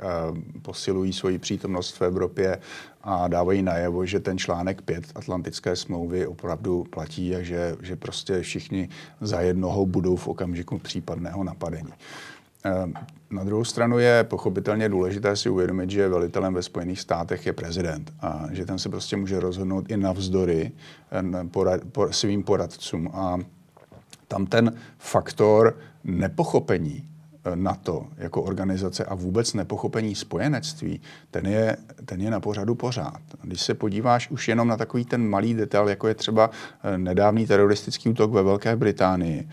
[0.62, 2.58] posilují svoji přítomnost v Evropě
[3.02, 8.40] a dávají najevo, že ten článek 5 Atlantické smlouvy opravdu platí a že, že prostě
[8.40, 8.88] všichni
[9.20, 11.92] za jednoho budou v okamžiku případného napadení.
[12.64, 12.92] Eh,
[13.30, 18.12] na druhou stranu je pochopitelně důležité si uvědomit, že velitelem ve Spojených státech je prezident
[18.20, 20.72] a že ten se prostě může rozhodnout i navzdory
[21.12, 23.10] eh, svým poradcům.
[23.14, 23.38] A
[24.32, 27.04] tam ten faktor nepochopení
[27.44, 33.20] eh, NATO jako organizace a vůbec nepochopení spojenectví, ten je, ten je na pořadu pořád.
[33.42, 37.46] Když se podíváš už jenom na takový ten malý detail, jako je třeba eh, nedávný
[37.46, 39.48] teroristický útok ve Velké Británii,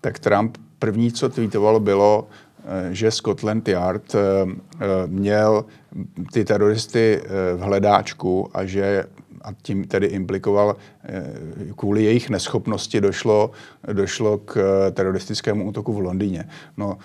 [0.00, 2.28] tak Trump první, co tweetovalo, bylo,
[2.64, 4.14] eh, že Scotland Yard
[5.06, 5.64] měl
[6.32, 7.22] ty teroristy
[7.56, 9.04] v hledáčku a že
[9.46, 11.24] a tím tedy implikoval, eh,
[11.76, 13.50] kvůli jejich neschopnosti došlo,
[13.92, 16.48] došlo k eh, teroristickému útoku v Londýně.
[16.76, 16.98] No,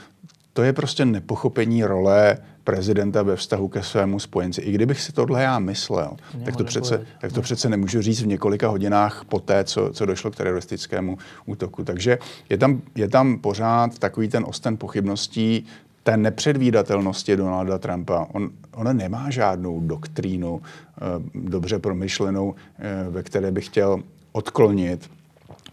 [0.54, 4.62] to je prostě nepochopení role prezidenta ve vztahu ke svému spojenci.
[4.62, 8.28] I kdybych si tohle já myslel, tak to, přece, tak to přece nemůžu říct v
[8.28, 11.84] několika hodinách po té, co, co došlo k teroristickému útoku.
[11.84, 12.18] Takže
[12.50, 15.66] je tam, je tam pořád takový ten osten pochybností,
[16.04, 18.28] té nepředvídatelnosti Donalda Trumpa.
[18.34, 21.00] On, on nemá žádnou doktrínu eh,
[21.36, 25.10] dobře promyšlenou, eh, ve které by chtěl odklonit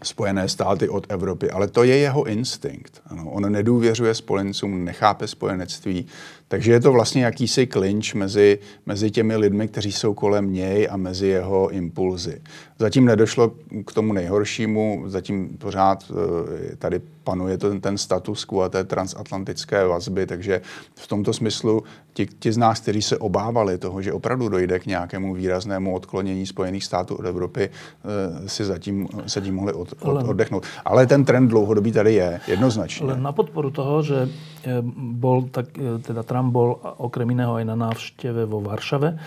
[0.03, 3.01] Spojené státy od Evropy, ale to je jeho instinkt.
[3.07, 6.05] Ano, on nedůvěřuje spojencům, nechápe spojenectví,
[6.49, 10.97] takže je to vlastně jakýsi klinč mezi, mezi těmi lidmi, kteří jsou kolem něj a
[10.97, 12.41] mezi jeho impulzy.
[12.79, 13.51] Zatím nedošlo
[13.85, 19.85] k tomu nejhoršímu, zatím pořád eh, tady panuje ten, ten status quo a té transatlantické
[19.85, 20.61] vazby, takže
[20.95, 21.83] v tomto smyslu
[22.13, 26.45] ti, ti z nás, kteří se obávali toho, že opravdu dojde k nějakému výraznému odklonění
[26.45, 30.65] Spojených států od Evropy, eh, si zatím se tím mohli od, od, oddechnout.
[30.85, 33.07] Ale ten trend dlouhodobý tady je, jednoznačně.
[33.07, 34.29] Ale na podporu toho, že
[34.63, 35.65] eh, bol tak,
[36.01, 39.19] teda Trump bol okrem iného aj na návšteve vo Varšave,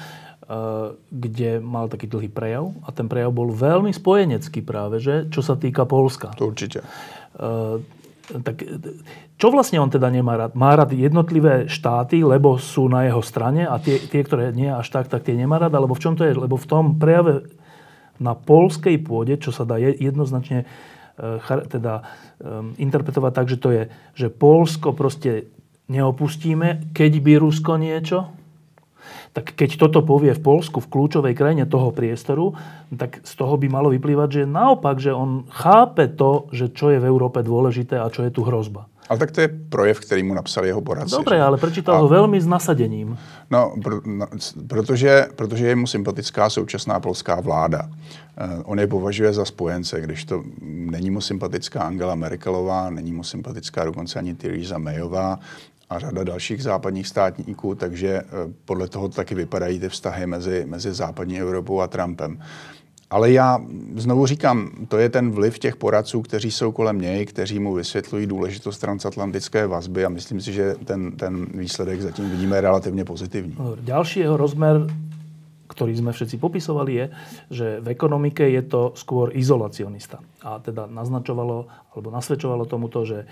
[1.13, 5.61] kde mal taký dlhý prejav a ten prejav bol veľmi spojenecký práve, že, čo sa
[5.61, 6.33] týka Polska.
[6.41, 6.81] To určite.
[7.37, 7.85] Uh,
[8.33, 8.65] tak
[9.37, 10.57] čo vlastne on teda nemá rád?
[10.57, 14.89] Má rád jednotlivé štáty, lebo sú na jeho strane a tie, tie ktoré nie až
[14.89, 15.77] tak, tak tie nemá rád?
[15.77, 16.33] Alebo v čom to je?
[16.33, 17.49] Lebo v tom prejave
[18.17, 20.65] na polskej pôde, čo sa dá jednoznačne
[21.43, 21.95] teda
[22.41, 23.83] um, interpretovať tak, že to je,
[24.17, 25.53] že Polsko proste
[25.93, 28.33] neopustíme, keď by Rusko niečo,
[29.33, 32.53] tak keď toto povie v Polsku, v kľúčovej krajine toho priestoru,
[32.93, 37.01] tak z toho by malo vyplývať, že naopak, že on chápe to, že čo je
[37.01, 38.89] v Európe dôležité a čo je tu hrozba.
[39.09, 41.17] Ale tak to je projev, který mu napsal jeho poradci.
[41.17, 41.99] Dobre, ale prečítal a...
[42.01, 43.19] ho veľmi s nasadením.
[43.51, 44.27] No, pr- no,
[44.69, 47.89] protože, protože je mu sympatická současná polská vláda.
[47.89, 53.25] Uh, on je považuje za spojence, když to není mu sympatická Angela Merkelová, není mu
[53.25, 55.39] sympatická dokonce ani Theresa Mayová,
[55.93, 58.25] a řada dalších západních státníků, takže eh,
[58.65, 62.39] podle toho taky vypadají ty vztahy mezi, mezi západní Evropou a Trumpem.
[63.11, 63.61] Ale já
[63.97, 68.27] znovu říkám, to je ten vliv těch poradců, kteří jsou kolem něj, kteří mu vysvětlují
[68.27, 73.57] důležitost transatlantické vazby a myslím si, že ten, ten výsledek zatím vidíme relativně pozitivní.
[73.81, 74.89] Další jeho rozmer,
[75.73, 77.07] ktorý sme všetci popisovali, je,
[77.49, 80.21] že v ekonomike je to skôr izolacionista.
[80.45, 81.65] A teda naznačovalo,
[81.97, 83.25] alebo nasvedčovalo tomuto, že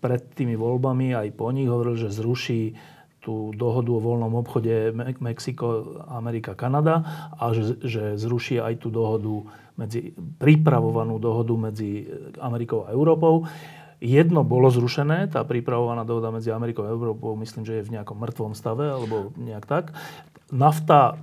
[0.00, 2.76] pred tými voľbami aj po nich hovoril, že zruší
[3.22, 4.90] tú dohodu o voľnom obchode
[5.22, 9.46] Mexiko, Amerika, Kanada a že, že zruší aj tú dohodu
[9.78, 10.10] medzi,
[10.42, 12.10] pripravovanú dohodu medzi
[12.42, 13.46] Amerikou a Európou.
[14.02, 18.18] Jedno bolo zrušené, tá pripravovaná dohoda medzi Amerikou a Európou, myslím, že je v nejakom
[18.18, 19.94] mŕtvom stave, alebo nejak tak.
[20.50, 21.14] Nafta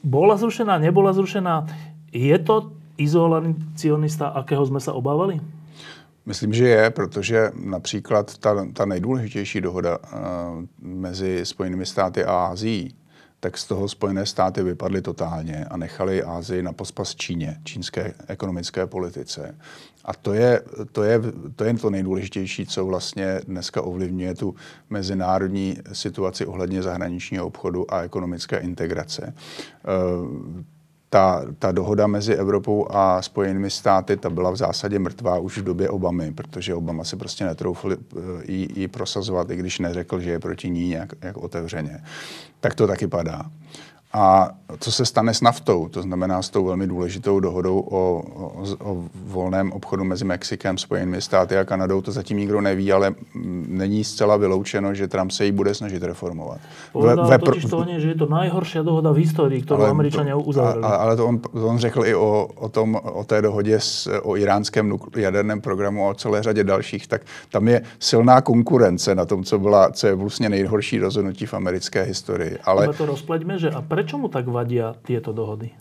[0.00, 1.68] bola zrušená, nebola zrušená.
[2.08, 5.40] Je to izolacionista, akého jsme se obávali?
[6.26, 10.08] Myslím, že je, protože například ta, ta nejdůležitější dohoda uh,
[10.80, 12.94] mezi Spojenými státy a Ázií,
[13.40, 18.86] tak z toho Spojené státy vypadly totálně a nechali Ázii na pospas Číně, čínské ekonomické
[18.86, 19.54] politice.
[20.04, 20.60] A to je,
[20.92, 21.20] to je,
[21.56, 24.54] to je to nejdůležitější, co vlastně dneska ovlivňuje tu
[24.90, 29.34] mezinárodní situaci ohledně zahraničního obchodu a ekonomické integrace.
[30.22, 30.64] Uh,
[31.14, 35.64] ta, ta dohoda mezi Evropou a Spojenými státy, ta byla v zásadě mrtvá už v
[35.64, 37.96] době Obamy, protože Obama si prostě netroufl eh,
[38.44, 42.02] ji, ji prosazovat, i když neřekl, že je proti ní nějak, nějak otevřeně.
[42.60, 43.42] Tak to taky padá.
[44.14, 48.64] A co se stane s naftou, to znamená s tou velmi důležitou dohodou o, o,
[48.90, 53.14] o volném obchodu mezi Mexikem, Spojenými státy a Kanadou, to zatím nikdo neví, ale
[53.68, 56.58] není zcela vyloučeno, že Trump se ji bude snažit reformovat.
[56.92, 60.84] Povedal ve, totiž to že je to nejhorší dohoda v historii, kterou američané uzavřeli.
[60.84, 64.36] Ale to on, to on řekl i o, o, tom, o té dohodě s, o
[64.36, 69.44] iránském jaderném programu a o celé řadě dalších, tak tam je silná konkurence na tom,
[69.44, 72.58] co, byla, co je vlastně nejhorší rozhodnutí v americké historii.
[72.64, 72.92] Ale...
[72.92, 75.72] to rozpleďme, že a Prečo mu tak vadí tyto dohody?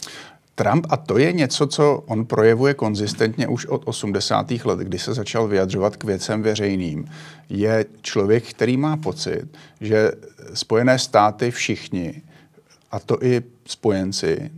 [0.56, 4.52] Trump, a to je něco, co on projevuje konzistentně už od 80.
[4.52, 7.06] let, kdy se začal vyjadřovat k věcem veřejným,
[7.50, 9.44] je člověk, který má pocit,
[9.82, 10.12] že
[10.54, 12.22] Spojené státy všichni,
[12.92, 14.52] a to i spojenci,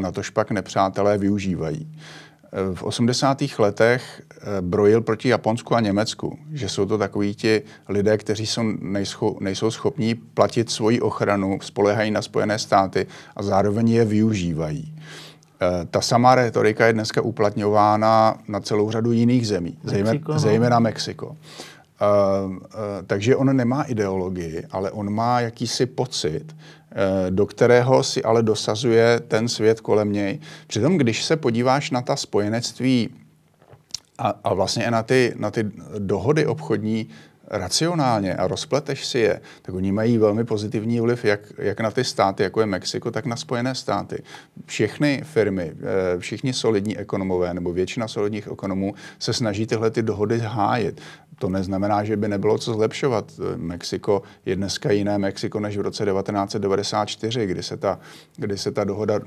[0.00, 1.88] na to špak nepřátelé, využívají
[2.74, 3.42] v 80.
[3.58, 8.62] letech eh, brojil proti Japonsku a Německu, že jsou to takoví ti lidé, kteří jsou,
[8.80, 13.06] nejscho, nejsou schopní platit svoji ochranu, spolehají na Spojené státy
[13.36, 14.94] a zároveň je využívají.
[15.60, 20.38] Eh, ta samá retorika je dneska uplatňována na celou řadu jiných zemí, Mexiko, no.
[20.38, 21.36] zejména Mexiko.
[22.46, 22.58] Uh, uh,
[23.06, 26.56] takže on nemá ideologii, ale on má jakýsi pocit,
[27.30, 30.38] do kterého si ale dosazuje ten svět kolem něj.
[30.66, 33.08] Přitom, když se podíváš na ta spojenectví
[34.18, 37.08] a, a vlastně i na ty, na ty dohody obchodní
[37.50, 42.04] racionálně a rozpleteš si je, tak oni mají velmi pozitivní vliv jak, jak na ty
[42.04, 44.22] státy, jako je Mexiko, tak na Spojené státy.
[44.66, 45.72] Všechny firmy,
[46.18, 51.00] všichni solidní ekonomové nebo většina solidních ekonomů se snaží tyhle ty dohody hájit
[51.38, 53.32] to neznamená, že by nebylo co zlepšovat.
[53.56, 57.98] Mexiko je dneska jiné Mexiko než v roce 1994, kdy se ta,
[58.36, 59.20] kdy se ta dohoda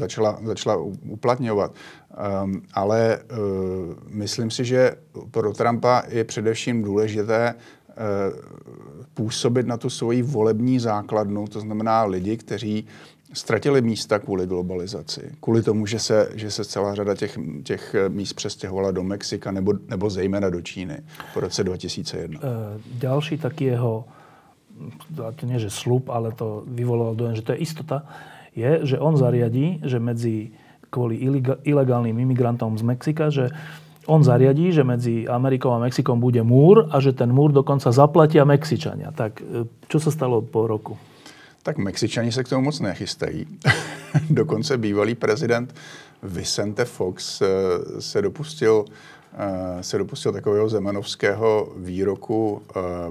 [0.00, 0.76] začala, začala
[1.08, 1.74] uplatňovat.
[2.42, 3.38] Um, ale uh,
[4.08, 4.92] myslím si, že
[5.30, 7.94] pro Trumpa je především důležité uh,
[9.14, 12.86] působit na tu svoji volební základnu, to znamená lidi, kteří
[13.32, 18.32] ztratili místa kvůli globalizaci, kvůli tomu, že se, že se celá řada těch, těch míst
[18.32, 21.02] přestěhovala do Mexika nebo, nebo zejména do Číny
[21.34, 22.40] po roce 2001.
[22.42, 22.46] E,
[22.98, 24.04] další taky jeho,
[25.36, 28.02] to nie že slub, ale to vyvolalo dojem, že to je istota,
[28.56, 30.50] je, že on zariadí, že medzi
[30.90, 31.16] kvůli
[31.64, 33.50] ilegálnym imigrantom z Mexika, že
[34.06, 38.42] on zariadí, že medzi Amerikou a Mexikom bude múr a že ten múr dokonca zaplatia
[38.42, 39.14] Mexičania.
[39.14, 39.38] Tak
[39.86, 40.98] čo e, sa stalo po roku?
[41.62, 43.46] Tak Mexičani se k tomu moc nechystají.
[44.30, 45.74] Dokonce bývalý prezident
[46.22, 47.46] Vicente Fox eh,
[48.00, 48.84] se dopustil
[49.38, 52.62] eh, se dopustil takového zemanovského výroku,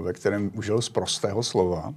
[0.04, 1.94] ve kterém užil z prostého slova,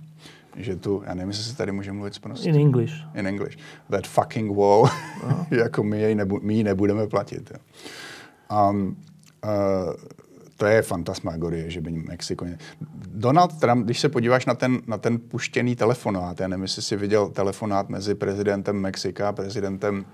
[0.56, 2.50] že tu, já nevím, jestli se tady může mluvit prostě.
[2.50, 2.94] In English.
[3.16, 3.58] In English.
[3.90, 4.90] That fucking wall,
[5.30, 5.46] no.
[5.58, 7.52] jako my, jej nebu, my ji nebudeme platit.
[8.70, 8.98] Um,
[9.44, 9.94] uh,
[10.58, 12.46] to je fantasmagorie, že by Mexiko...
[13.08, 16.96] Donald Trump, když se podíváš na ten, na ten puštěný telefonát, já nevím, jestli jsi
[16.96, 20.06] viděl telefonát mezi prezidentem Mexika a prezidentem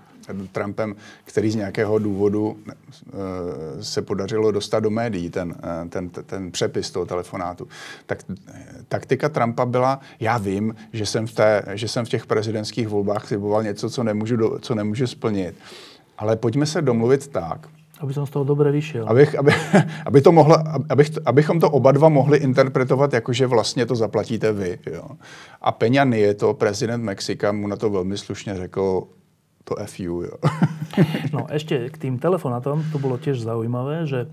[0.52, 2.60] Trumpem, který z nějakého důvodu uh,
[3.82, 7.68] se podařilo dostat do médií, ten, uh, ten, ten přepis toho telefonátu.
[8.06, 8.24] Tak
[8.88, 13.28] taktika Trumpa byla, já vím, že jsem v, té, že jsem v těch prezidentských volbách
[13.28, 15.56] sliboval něco, co nemůžu, do, co nemůžu splnit.
[16.18, 17.68] Ale pojďme se domluvit tak,
[18.00, 19.06] aby jsem z toho dobře vyšel.
[19.10, 19.52] Abych, aby,
[20.06, 24.54] aby to mohla, abych, abychom to oba dva mohli interpretovat jako, že vlastně to zaplatíte
[24.54, 24.80] vy.
[24.92, 25.10] Jo.
[25.62, 29.04] A Peňa Nieto, prezident Mexika, mu na to velmi slušně řekl,
[29.70, 30.26] to FU.
[30.26, 30.36] Jo.
[31.36, 34.28] no ešte k tým telefonátom, to bylo těž zaujímavé, že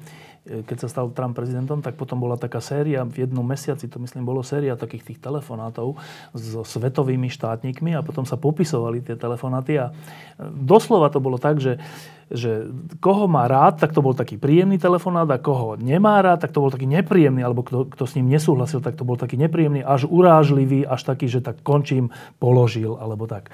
[0.46, 4.22] keď sa stal Trump prezidentom, tak potom bola taká séria, v jednom mesiaci to myslím
[4.22, 5.98] bolo séria takých tých telefonátov
[6.32, 9.90] so svetovými štátnikmi a potom sa popisovali tie telefonáty a
[10.38, 11.82] doslova to bolo tak, že,
[12.30, 12.70] že
[13.02, 16.62] koho má rád, tak to bol taký príjemný telefonát a koho nemá rád, tak to
[16.62, 20.06] bol taký nepríjemný, alebo kto, kto s ním nesúhlasil, tak to bol taký nepríjemný, až
[20.06, 23.50] urážlivý, až taký, že tak končím, položil, alebo tak.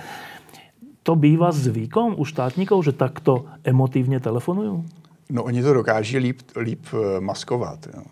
[1.02, 4.86] To býva zvykom u štátnikov, že takto emotívne telefonujú?
[5.32, 7.88] No oni to dokáží líp, líp eh, maskovat.
[7.90, 8.02] Jo.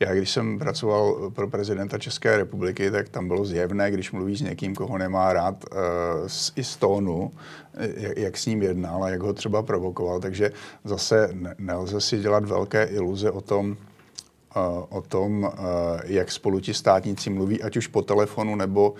[0.00, 4.40] Já když jsem pracoval pro prezidenta České republiky, tak tam bylo zjevné, když mluví s
[4.40, 5.78] někým, koho nemá rád, uh,
[6.26, 7.30] z, i tónu,
[7.96, 10.20] jak, jak s ním jednal a jak ho třeba provokoval.
[10.20, 10.52] Takže
[10.84, 13.76] zase ne, nelze si dělat velké iluze o tom,
[14.56, 15.50] uh, o tom, uh,
[16.04, 18.94] jak spolu ti státníci mluví, ať už po telefonu nebo,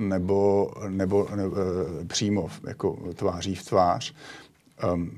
[0.00, 1.56] nebo, nebo, nebo
[2.06, 4.14] přímo jako tváří v tvář.
[4.92, 5.10] Um,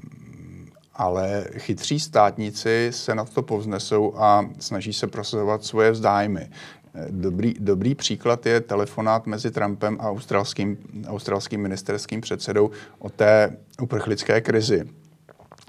[0.94, 6.50] ale chytří státníci se na to povznesou a snaží se prosazovat svoje vzdájmy.
[7.10, 14.40] Dobrý, dobrý příklad je telefonát mezi Trumpem a australským, australským ministerským předsedou o té uprchlické
[14.40, 14.88] krizi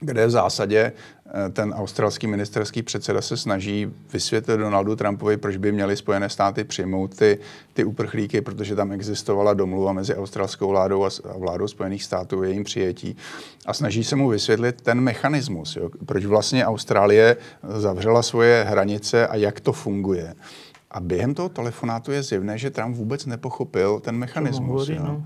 [0.06, 0.92] kde v zásadě
[1.23, 1.23] eh,
[1.54, 7.16] ten australský ministerský předseda se snaží vysvětlit Donaldu Trumpovi, proč by měli Spojené státy přijmout
[7.16, 7.40] ty,
[7.74, 12.64] ty uprchlíky, protože tam existovala domluva mezi australskou vládou a vládou Spojených států o jejím
[12.64, 13.18] přijetí.
[13.66, 17.38] A snaží se mu vysvětlit ten mechanismus, jo, proč vlastně Austrálie
[17.76, 20.36] zavřela svoje hranice a jak to funguje.
[20.92, 24.68] A během toho telefonátu je zjevné, že Trump vůbec nepochopil ten mechanismus.
[24.68, 25.26] Hovoří, no.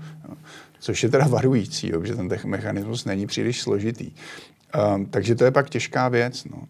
[0.80, 4.10] Což je teda varující, jo, že ten mechanismus není příliš složitý.
[4.68, 6.44] Um, takže to je pak těžká věc.
[6.44, 6.68] No.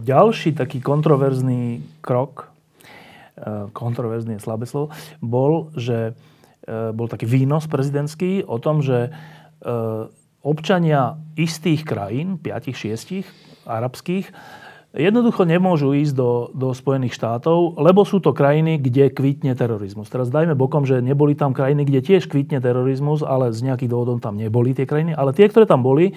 [0.00, 2.48] Ďalší taký kontroverzný krok,
[3.36, 4.88] e, kontroverzný je slabé slovo,
[5.20, 6.16] bol, že
[6.64, 9.12] e, bol taký výnos prezidentský o tom, že
[10.42, 13.26] občania istých krajín, 5-6
[13.66, 14.30] arabských,
[14.96, 20.08] jednoducho nemôžu ísť do, do Spojených štátov, lebo sú to krajiny, kde kvitne terorizmus.
[20.08, 24.24] Teraz dajme bokom, že neboli tam krajiny, kde tiež kvitne terorizmus, ale z nejakých dôvodov
[24.24, 25.12] tam neboli tie krajiny.
[25.12, 26.16] Ale tie, ktoré tam boli,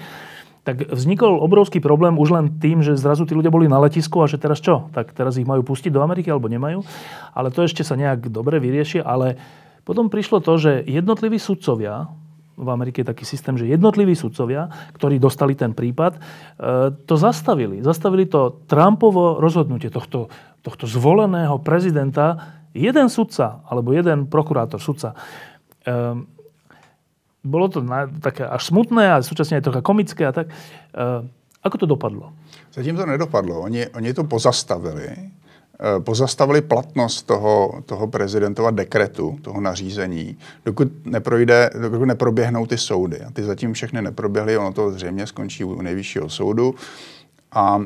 [0.62, 4.30] tak vznikol obrovský problém už len tým, že zrazu tí ľudia boli na letisku a
[4.30, 4.94] že teraz čo?
[4.94, 6.86] Tak teraz ich majú pustiť do Ameriky alebo nemajú?
[7.34, 9.02] Ale to ešte sa nejak dobre vyrieši.
[9.02, 9.42] Ale
[9.82, 12.14] potom prišlo to, že jednotliví sudcovia,
[12.62, 16.20] v Amerike je taký systém, že jednotliví sudcovia, ktorí dostali ten prípad, e,
[17.10, 17.82] to zastavili.
[17.82, 20.30] Zastavili to Trumpovo rozhodnutie tohto,
[20.62, 22.38] tohto zvoleného prezidenta.
[22.78, 25.18] Jeden sudca, alebo jeden prokurátor, sudca,
[25.82, 26.22] e,
[27.44, 30.50] bolo to na, také až smutné a súčasne aj trocha komické a tak.
[30.50, 31.26] E,
[31.62, 32.34] ako to dopadlo?
[32.74, 33.66] Zatím to nedopadlo.
[33.66, 35.10] Oni, oni to pozastavili.
[35.10, 35.20] E,
[36.00, 43.22] pozastavili platnost toho, toho prezidentova dekretu, toho nařízení, dokud, neprojde, dokud neproběhnou ty soudy.
[43.22, 46.76] A ty zatím všechny neproběhly, ono to zřejmě skončí u nejvyššího soudu.
[47.52, 47.82] A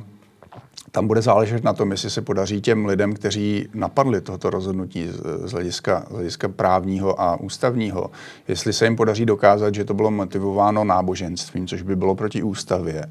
[0.91, 5.09] tam bude záležet na tom, jestli se podaří těm lidem, kteří napadli tohoto rozhodnutí
[5.43, 8.11] z hlediska, z hlediska právního a ústavního,
[8.47, 13.05] jestli se jim podaří dokázat, že to bylo motivováno náboženstvím, což by bylo proti ústavě,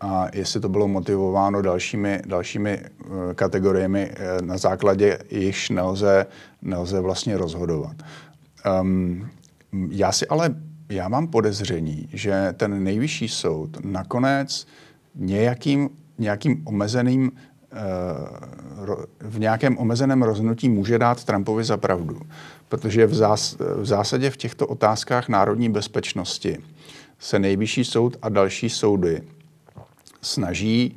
[0.00, 6.26] a jestli to bylo motivováno dalšími, dalšími uh, kategoriemi, uh, na základě již nelze,
[6.62, 7.96] nelze vlastně rozhodovat.
[8.80, 9.28] Um,
[9.90, 10.54] já si ale,
[10.88, 14.66] já mám podezření, že ten nejvyšší soud nakonec
[15.14, 17.32] nějakým nějakým omezeným
[17.72, 17.76] eh,
[19.20, 22.20] v nějakém omezeném rozhodnutí může dát Trumpovi za pravdu.
[22.68, 26.58] Protože v, zás, v zásadě v těchto otázkách národní bezpečnosti
[27.18, 29.22] se nejvyšší soud a další soudy
[30.22, 30.96] snaží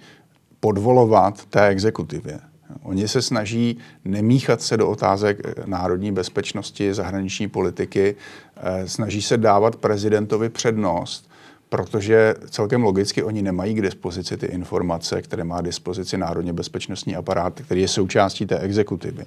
[0.59, 2.39] podvolovat té exekutivě.
[2.84, 8.15] Oni se snaží nemíchat se do otázek národní bezpečnosti, zahraniční politiky,
[8.57, 11.30] eh, snaží se dávat prezidentovi přednost
[11.72, 17.15] protože celkem logicky oni nemají k dispozici ty informace, které má k dispozici Národně bezpečnostní
[17.15, 19.26] aparát, který je součástí té exekutivy.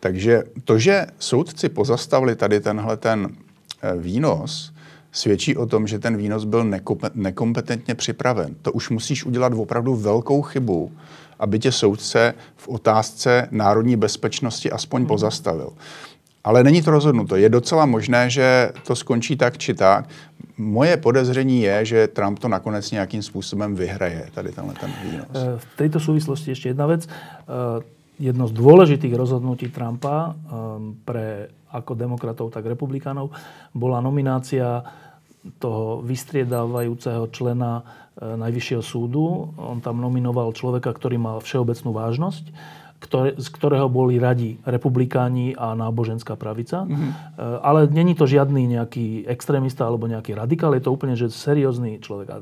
[0.00, 3.28] Takže to, že soudci pozastavili tady tenhle ten
[3.82, 4.72] eh, výnos,
[5.12, 6.64] svědčí o tom, že ten výnos byl
[7.14, 8.54] nekompetentně připraven.
[8.62, 10.92] To už musíš udělat opravdu velkou chybu,
[11.38, 15.08] aby tě soudce v otázce národní bezpečnosti aspoň hmm.
[15.08, 15.72] pozastavil.
[16.46, 17.34] Ale není to rozhodnuto.
[17.34, 20.06] Je docela možné, že to skončí tak či tak.
[20.56, 25.26] Moje podezření je, že Trump to nakonec nějakým způsobem vyhraje, tady tenhle ten výnos.
[25.34, 27.02] Eh, v tejto súvislosti ešte jedna vec.
[27.04, 27.82] Eh,
[28.22, 30.34] jedno z dôležitých rozhodnutí Trumpa eh,
[31.02, 33.34] pre ako demokratov, tak republikánov
[33.74, 34.86] bola nominácia
[35.58, 37.82] toho vystriedávajúceho člena
[38.16, 39.52] Najvyššieho súdu.
[39.60, 42.48] On tam nominoval človeka, ktorý mal všeobecnú vážnosť,
[42.96, 46.88] ktoré, z ktorého boli radi republikáni a náboženská pravica.
[46.88, 47.10] Mm-hmm.
[47.60, 52.28] Ale není to žiadny nejaký extrémista alebo nejaký radikál, je to úplne že seriózny človek.
[52.32, 52.36] A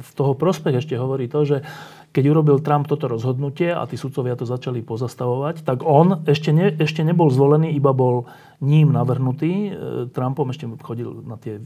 [0.00, 1.64] v toho prospech ešte hovorí to, že
[2.12, 6.72] keď urobil Trump toto rozhodnutie a tí sudcovia to začali pozastavovať, tak on ešte, ne,
[6.72, 8.24] ešte nebol zvolený, iba bol
[8.64, 9.52] ním navrhnutý.
[9.52, 9.70] E,
[10.12, 11.60] Trumpom ešte chodil na tie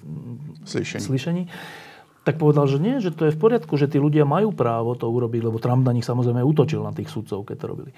[0.66, 1.02] slyšení.
[1.06, 1.42] slyšení
[2.24, 5.08] tak povedal, že nie, že to je v poriadku, že tí ľudia majú právo to
[5.08, 7.90] urobiť, lebo Trump na nich samozrejme útočil na tých sudcov, keď to robili.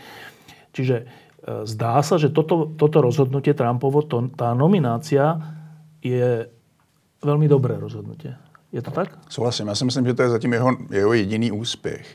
[0.70, 1.04] Čiže e,
[1.66, 5.42] zdá sa, že toto, toto rozhodnutie Trumpovo, to, tá nominácia
[5.98, 6.46] je
[7.22, 8.34] veľmi dobré rozhodnutie.
[8.72, 9.18] Je to tak?
[9.28, 9.68] Souhlasím.
[9.68, 12.06] Já si myslím, že to je zatím jeho, jeho jediný úspěch.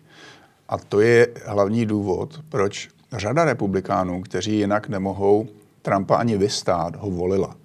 [0.70, 5.48] A to je hlavní důvod, proč řada republikánů, kteří jinak nemohou
[5.82, 7.56] Trumpa ani vystát, ho volila.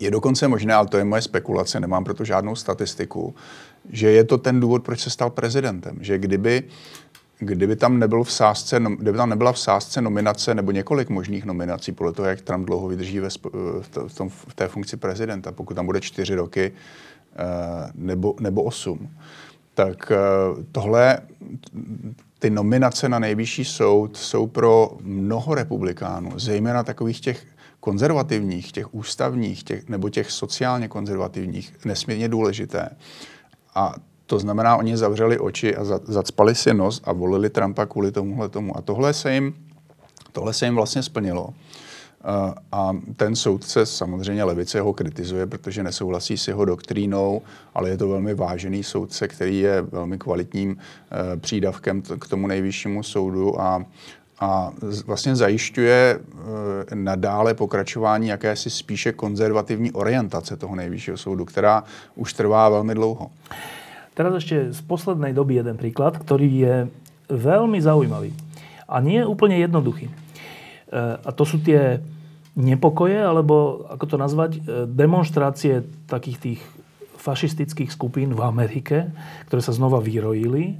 [0.00, 3.34] Je dokonce možné, ale to je moje spekulace, nemám proto žádnou statistiku,
[3.90, 5.96] že je to ten důvod, proč se stal prezidentem.
[6.00, 6.62] Že kdyby,
[7.38, 11.92] kdyby, tam, nebyl v sázce, kdyby tam nebyla v sázce nominace nebo několik možných nominací,
[11.92, 13.28] podle toho, jak Trump dlouho vydrží ve,
[13.80, 16.72] v, tom, v té funkci prezidenta, pokud tam bude čtyři roky
[17.36, 19.10] eh, nebo, nebo osm,
[19.74, 20.16] tak eh,
[20.72, 21.18] tohle,
[22.38, 27.46] ty nominace na nejvyšší soud jsou pro mnoho republikánů, zejména takových těch
[27.84, 32.88] konzervativních, těch ústavních těch, nebo těch sociálně konzervativních nesmírně důležité.
[33.74, 33.94] A
[34.26, 38.76] to znamená, oni zavřeli oči a zacpali si nos a volili Trumpa kvůli tomuhle tomu.
[38.76, 39.54] A tohle se jim,
[40.32, 41.48] tohle se jim vlastně splnilo.
[42.72, 47.42] A ten soudce, samozřejmě levice ho kritizuje, protože nesouhlasí s jeho doktrínou,
[47.74, 53.02] ale je to velmi vážený soudce, který je velmi kvalitním eh, přídavkem k tomu nejvyššímu
[53.02, 53.84] soudu a
[54.40, 54.72] a
[55.06, 56.18] vlastně zajišťuje
[56.92, 61.84] e, nadále pokračování jakési spíše konzervativní orientace toho nejvyššího soudu, která
[62.16, 63.30] už trvá velmi dlouho.
[64.14, 66.74] Teraz ešte z poslednej doby jeden príklad, ktorý je
[67.26, 68.30] veľmi zaujímavý
[68.86, 70.06] a nie je úplne jednoduchý.
[70.06, 70.14] E,
[71.18, 71.98] a to sú tie
[72.54, 76.60] nepokoje, alebo ako to nazvať, e, demonstrácie takých tých
[77.18, 79.10] fašistických skupín v Amerike,
[79.50, 80.78] ktoré sa znova vyrojili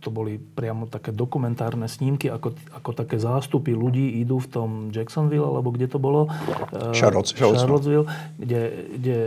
[0.00, 5.48] to boli priamo také dokumentárne snímky, ako, ako také zástupy ľudí idú v tom Jacksonville,
[5.48, 6.30] alebo kde to bolo?
[6.94, 7.56] Charlottesville.
[7.56, 8.06] Charlottesville,
[8.38, 8.60] kde,
[8.94, 9.18] kde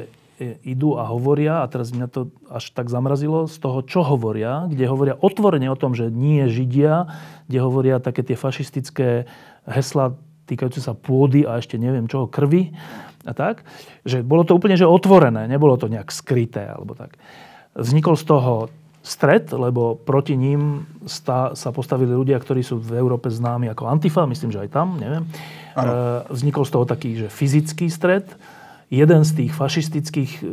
[0.63, 4.87] idú a hovoria, a teraz mňa to až tak zamrazilo z toho, čo hovoria, kde
[4.87, 7.11] hovoria otvorene o tom, že nie Židia,
[7.51, 9.27] kde hovoria také tie fašistické
[9.67, 10.15] hesla
[10.47, 12.71] týkajúce sa pôdy a ešte neviem čoho, krvi
[13.27, 13.67] a tak,
[14.07, 17.19] že bolo to úplne že otvorené, nebolo to nejak skryté alebo tak.
[17.75, 18.53] Vznikol z toho
[18.99, 24.27] stret, lebo proti ním stá, sa postavili ľudia, ktorí sú v Európe známi ako Antifa,
[24.27, 25.23] myslím, že aj tam, neviem.
[25.75, 25.91] Ano.
[25.91, 28.27] E, vznikol z toho taký, že fyzický stret.
[28.91, 30.43] Jeden z tých fašistických e,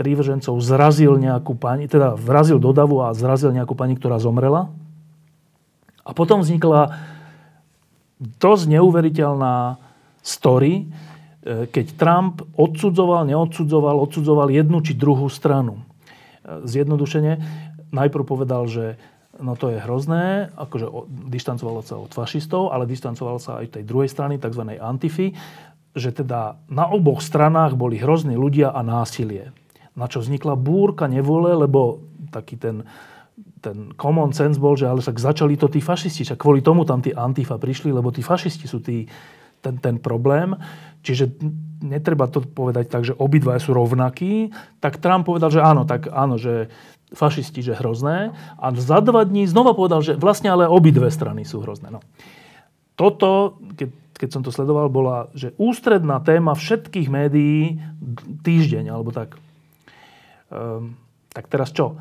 [0.00, 4.72] prívržencov zrazil nejakú pani, teda vrazil do davu a zrazil nejakú pani, ktorá zomrela.
[6.00, 6.96] A potom vznikla
[8.40, 9.76] dosť neuveriteľná
[10.24, 10.88] story,
[11.44, 15.84] e, keď Trump odsudzoval, neodsudzoval, odsudzoval jednu či druhú stranu.
[16.40, 17.38] Zjednodušene,
[17.90, 18.98] najprv povedal, že
[19.38, 20.86] no to je hrozné, akože
[21.30, 24.62] dištancovalo sa od fašistov, ale dištancovalo sa aj tej druhej strany, tzv.
[24.82, 25.30] antify,
[25.94, 29.50] že teda na oboch stranách boli hrozní ľudia a násilie.
[29.98, 32.86] Na čo vznikla búrka nevole, lebo taký ten,
[33.58, 37.02] ten common sense bol, že ale však začali to tí fašisti, však kvôli tomu tam
[37.02, 39.10] tí antifa prišli, lebo tí fašisti sú tí,
[39.58, 40.54] ten, ten problém.
[41.02, 41.42] Čiže
[41.82, 44.52] netreba to povedať tak, že obidva sú rovnakí.
[44.78, 46.68] Tak Trump povedal, že áno, tak áno, že
[47.14, 48.34] fašisti, že hrozné.
[48.58, 51.90] A za dva dní znova povedal, že vlastne ale obidve strany sú hrozné.
[51.90, 52.00] No.
[52.94, 57.80] Toto, keď, keď som to sledoval, bola že ústredná téma všetkých médií
[58.46, 59.40] týždeň, alebo tak.
[60.50, 60.98] Um,
[61.30, 61.98] tak teraz čo?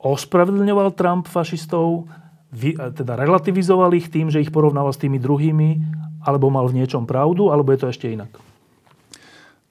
[0.00, 2.08] Ospravedlňoval Trump fašistov,
[2.52, 5.82] vy, teda relativizoval ich tým, že ich porovnával s tými druhými,
[6.24, 8.32] alebo mal v niečom pravdu, alebo je to ešte inak?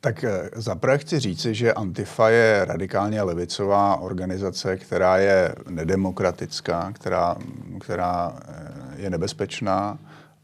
[0.06, 7.36] Tak eh, zaprvé chci říci, že Antifa je radikálně levicová organizace, která je nedemokratická, která,
[7.80, 9.98] která eh, je nebezpečná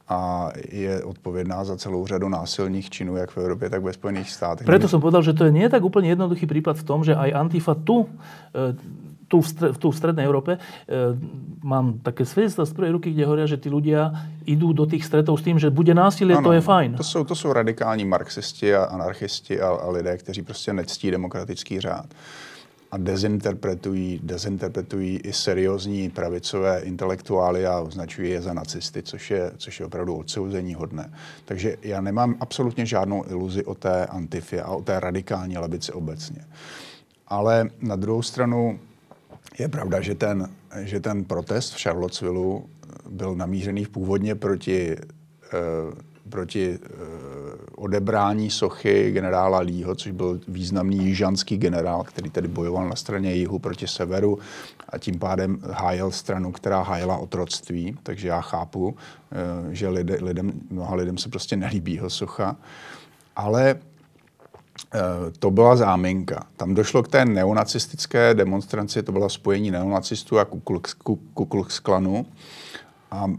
[0.09, 4.65] a je odpovědná za celou řadu násilných činů, jak v Evropě, tak ve Spojených státech.
[4.65, 7.29] Preto som povedal, že to je nie tak úplne jednoduchý prípad v tom, že aj
[7.29, 8.09] Antifa tu
[8.57, 8.73] eh,
[9.31, 9.39] tu
[9.79, 10.59] tu v strednej Európe e,
[11.63, 14.11] mám také svedectva z prvej ruky, kde hovoria, že tí ľudia
[14.43, 16.99] idú do tých stretov s tým, že bude násilie, ano, to je fajn.
[16.99, 21.79] To jsou, to jsou radikální marxisti a anarchisti a, a lidé, kteří prostě nectí demokratický
[21.79, 22.05] řád
[22.91, 29.79] a dezinterpretují, dezinterpretují i seriózní pravicové intelektuály a označují je za nacisty, což je, což
[29.79, 31.13] je opravdu odsouzení hodné.
[31.45, 36.45] Takže já nemám absolutně žádnou iluzi o té antifě a o té radikální levici obecně.
[37.27, 38.79] Ale na druhou stranu
[39.59, 40.49] je pravda, že ten,
[40.79, 42.61] že ten protest v Charlottesville
[43.09, 44.97] byl namířený původně proti,
[46.29, 46.79] proti
[47.75, 53.59] odebrání sochy generála Lího, což byl významný jižanský generál, který tedy bojoval na straně jihu
[53.59, 54.39] proti severu
[54.89, 57.97] a tím pádem hájil stranu, která hájila otroctví.
[58.03, 58.95] Takže já chápu,
[59.71, 59.89] že
[60.21, 62.55] lidem, mnoha lidem se prostě nelíbí jeho socha.
[63.35, 63.90] Ale Eh,
[65.39, 66.45] to byla záminka.
[66.57, 70.45] Tam došlo k té neonacistické demonstraci, to bylo spojení neonacistů a
[71.33, 72.25] Ku Klux Klanu.
[73.11, 73.31] A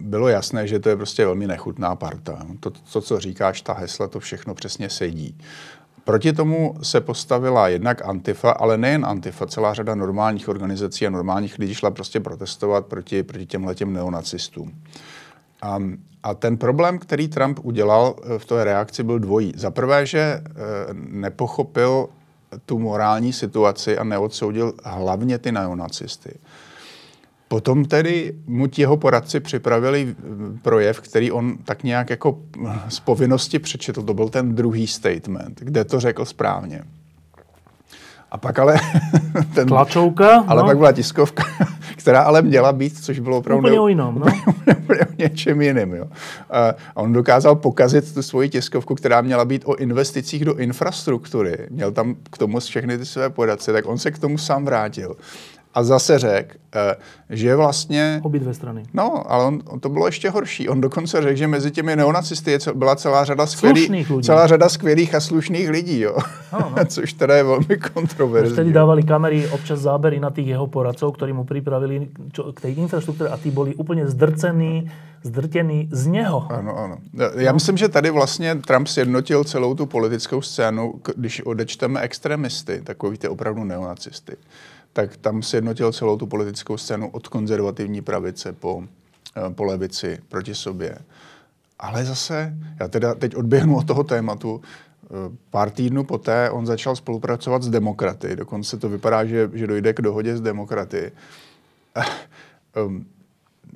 [0.00, 2.46] bylo jasné, že to je prostě velmi nechutná parta.
[2.60, 5.38] To, to, co říkáš, ta hesla, to všechno přesně sedí.
[6.04, 11.58] Proti tomu se postavila jednak Antifa, ale nejen Antifa, celá řada normálních organizací a normálních
[11.58, 14.72] lidí šla prostě protestovat proti, proti těmhletěm neonacistům.
[15.64, 15.78] A,
[16.22, 19.52] a ten problém, který Trump udělal eh, v té reakci, byl dvojí.
[19.56, 20.42] Za prvé, že e,
[20.94, 22.08] nepochopil
[22.66, 26.38] tu morální situaci a neodsoudil hlavně ty neonacisty.
[27.48, 30.24] Potom tedy mu ti jeho poradci připravili eh,
[30.62, 32.38] projev, který on tak nějak jako
[32.88, 34.02] z povinnosti přečetl.
[34.02, 36.84] To byl ten druhý statement, kde to řekl správně.
[38.34, 38.74] A pak ale...
[39.54, 40.44] Ten, Tlačovka.
[40.46, 40.68] Ale no.
[40.68, 41.44] pak byla tiskovka,
[41.96, 43.62] která ale měla být, což bylo opravdu...
[43.62, 44.26] Úplně o jinom, no.
[44.78, 46.04] úplně o něčem jiným, jo.
[46.50, 51.58] A on dokázal pokazit tu svoji tiskovku, která měla být o investicích do infrastruktury.
[51.70, 55.16] Měl tam k tomu všechny ty své poradce, tak on se k tomu sám vrátil
[55.74, 56.96] a zase řekl, eh,
[57.30, 58.20] že vlastně...
[58.22, 58.82] Obě dvě strany.
[58.94, 60.68] No, ale on, on to bylo ještě horší.
[60.68, 65.14] On dokonce řekl, že mezi těmi neonacisty je, byla celá řada skvělých, celá řada skvělých
[65.14, 66.16] a slušných lidí, jo.
[66.52, 66.84] No, no.
[66.86, 68.52] Což teda je velmi kontroverzní.
[68.52, 72.08] Vtedy dávali kamery občas zábery na těch jeho poradců, ktorí mu připravili
[72.54, 74.90] k té infrastruktuře a ty byli úplně zdrcení,
[75.22, 76.46] zdrtěný z něho.
[76.52, 76.98] Ano, ano.
[77.36, 77.54] Já no.
[77.54, 83.28] myslím, že tady vlastně Trump sjednotil celou tu politickou scénu, když odečteme extremisty, takový ty
[83.28, 84.36] opravdu neonacisty
[84.94, 88.82] tak tam se jednotil celou tu politickou scénu od konzervativní pravice po,
[89.36, 90.98] eh, po levici proti sobě.
[91.78, 95.08] Ale zase, já teda teď odběhnu od toho tématu, eh,
[95.50, 98.36] pár týdnů poté on začal spolupracovat s demokraty.
[98.36, 101.12] Dokonce to vypadá, že, že dojde k dohodě s demokraty.
[102.74, 103.06] Ehm,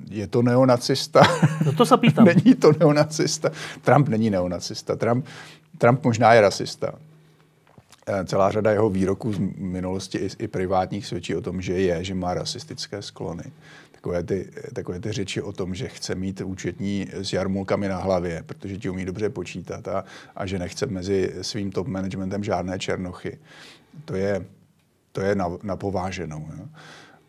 [0.09, 1.21] je to neonacista?
[1.65, 2.25] No to se pýtám.
[2.25, 3.49] není to neonacista.
[3.81, 4.95] Trump není neonacista.
[4.95, 5.25] Trump,
[5.77, 6.93] Trump možná je rasista.
[8.11, 12.03] Eh, celá řada jeho výroků z minulosti i, i privátních svědčí o tom, že je,
[12.03, 13.43] že má rasistické sklony.
[13.91, 18.43] Takové ty, takové ty řeči o tom, že chce mít účetní s jarmulkami na hlavě,
[18.45, 20.03] protože ti umí dobře počítat a,
[20.35, 23.37] a že nechce mezi svým top managementem žádné černochy.
[24.05, 24.45] To je,
[25.11, 26.47] to je na, na pováženou.
[26.57, 26.65] Jo.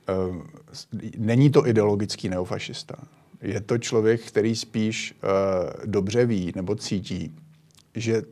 [0.09, 2.97] Eh, není to ideologický neofašista.
[3.43, 7.35] Je to člověk, který spíš uh, dobře ví nebo cítí,
[7.95, 8.23] že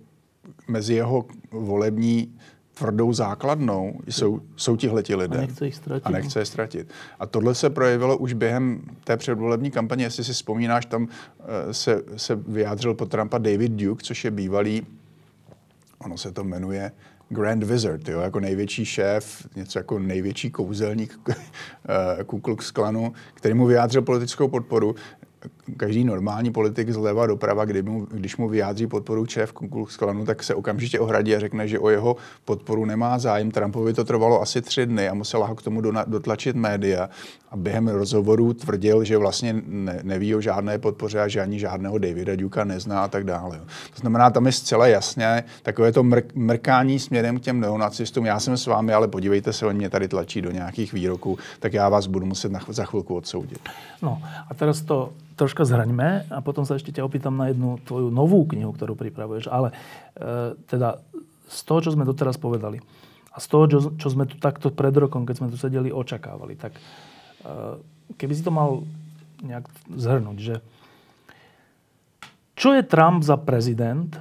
[0.69, 2.39] mezi jeho volební
[2.75, 5.39] tvrdou základnou jsou, jsou tihleti lidé.
[5.39, 6.89] A nechce, jich ztratit, a nechce je ztratit.
[7.19, 10.05] A tohle se projevilo už během té předvolební kampaně.
[10.05, 11.09] Jestli si vzpomínáš, tam uh,
[11.73, 14.87] se, se vyjádřil po Trumpa David Duke, což je bývalý,
[15.99, 16.93] ono se to jmenuje
[17.29, 23.55] Grand Wizard, jo, jako největší šéf, něco jako největší kouzelník eh, Ku Klux Klanu, který
[23.55, 24.95] mu vyjádřil politickou podporu
[25.77, 29.53] každý normální politik zleva doprava, kdy mu, když mu vyjádří podporu šéf
[29.99, 33.51] Klanu, tak se okamžitě ohradí a řekne, že o jeho podporu nemá zájem.
[33.51, 37.09] Trumpovi to trvalo asi tři dny a musela ho k tomu dotlačit média
[37.51, 41.99] a během rozhovorů tvrdil, že vlastně ne, neví o žádné podpoře a že ani žádného
[41.99, 43.61] Davida Duka nezná a tak dále.
[43.95, 48.27] To znamená, tam je zcela jasně takové to mrk, mrkání směrem k těm neonacistům.
[48.27, 51.73] Já jsem s vámi, ale podívejte se, oni mě tady tlačí do nějakých výroků, tak
[51.73, 53.61] já vás budu muset na, za chvilku odsoudit.
[54.03, 55.13] No a teraz to
[55.59, 59.51] troška zhraňme a potom sa ešte ťa opýtam na jednu tvoju novú knihu, ktorú pripravuješ.
[59.51, 59.75] Ale
[60.15, 61.03] e, teda
[61.51, 62.79] z toho, čo sme doteraz povedali
[63.35, 66.55] a z toho, čo, čo sme tu takto pred rokom, keď sme tu sedeli, očakávali,
[66.55, 66.81] tak e,
[68.15, 68.87] keby si to mal
[69.43, 70.55] nejak zhrnúť, že
[72.55, 74.15] čo je Trump za prezident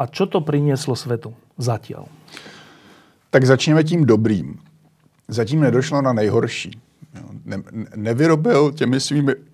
[0.00, 2.08] a čo to prinieslo svetu zatiaľ?
[3.28, 4.56] Tak začneme tím dobrým.
[5.28, 6.80] Zatím nedošlo na nejhorší.
[7.44, 7.62] Ne,
[7.96, 9.49] nevyrobil těmi svými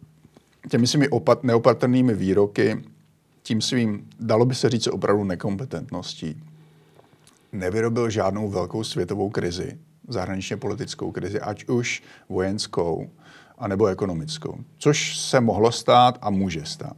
[0.68, 2.82] těmi svými opat, neopatrnými výroky,
[3.42, 6.42] tím svým, dalo by se říct, opravdu nekompetentností,
[7.52, 13.10] nevyrobil žádnou velkou světovou krizi, zahraničně politickou krizi, ať už vojenskou,
[13.58, 14.58] anebo ekonomickou.
[14.78, 16.96] Což se mohlo stát a může stát.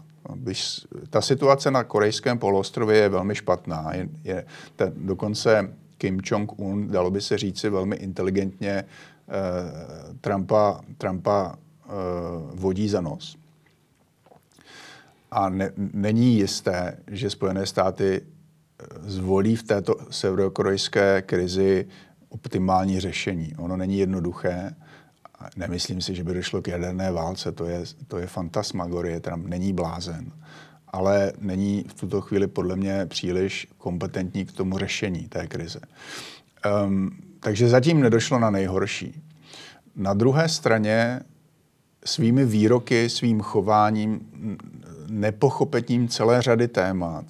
[1.10, 3.94] Ta situace na korejském poloostrově je velmi špatná.
[3.94, 4.46] Je, je
[4.76, 8.84] ten, dokonce Kim Jong-un, dalo by se říci velmi inteligentně, eh,
[10.20, 11.90] Trumpa, Trumpa eh,
[12.54, 13.38] vodí za nos
[15.30, 21.86] a ne, není jisté, že Spojené státy eh, zvolí v této severokorejské krizi
[22.28, 23.54] optimální řešení.
[23.56, 24.74] Ono není jednoduché
[25.56, 29.72] Nemyslím si, že by došlo k jaderné válce, to je, to je fantasmagorie, Trump není
[29.72, 30.32] blázen,
[30.88, 35.80] ale není v tuto chvíli podle mě příliš kompetentní k tomu řešení té krize.
[36.86, 37.10] Um,
[37.40, 39.22] takže zatím nedošlo na nejhorší.
[39.96, 41.20] Na druhé straně
[42.04, 44.20] svými výroky, svým chováním,
[45.10, 47.24] nepochopením celé řady témat.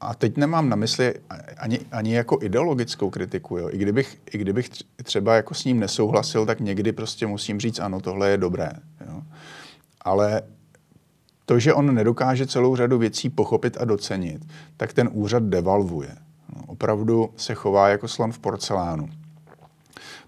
[0.00, 1.14] A teď nemám na mysli
[1.56, 3.58] ani, ani jako ideologickou kritiku.
[3.58, 3.68] Jo.
[3.72, 4.68] I, kdybych, I kdybych
[5.02, 8.70] třeba jako s ním nesouhlasil, tak někdy prostě musím říct, ano, tohle je dobré.
[9.06, 9.22] Jo.
[10.00, 10.42] Ale
[11.46, 14.46] to, že on nedokáže celou řadu věcí pochopit a docenit,
[14.76, 16.16] tak ten úřad devalvuje.
[16.56, 19.08] No, opravdu se chová jako slon v porcelánu.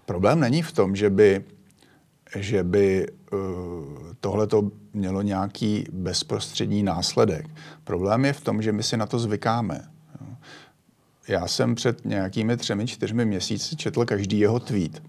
[0.05, 1.43] Problém není v tom, že by
[2.35, 3.39] že by uh,
[4.19, 7.49] tohle to mělo nějaký bezprostřední následek.
[7.83, 9.87] Problém je v tom, že my si na to zvykáme.
[11.27, 15.03] Já jsem před nějakými třemi, čtyřmi měsíci četl každý jeho tweet.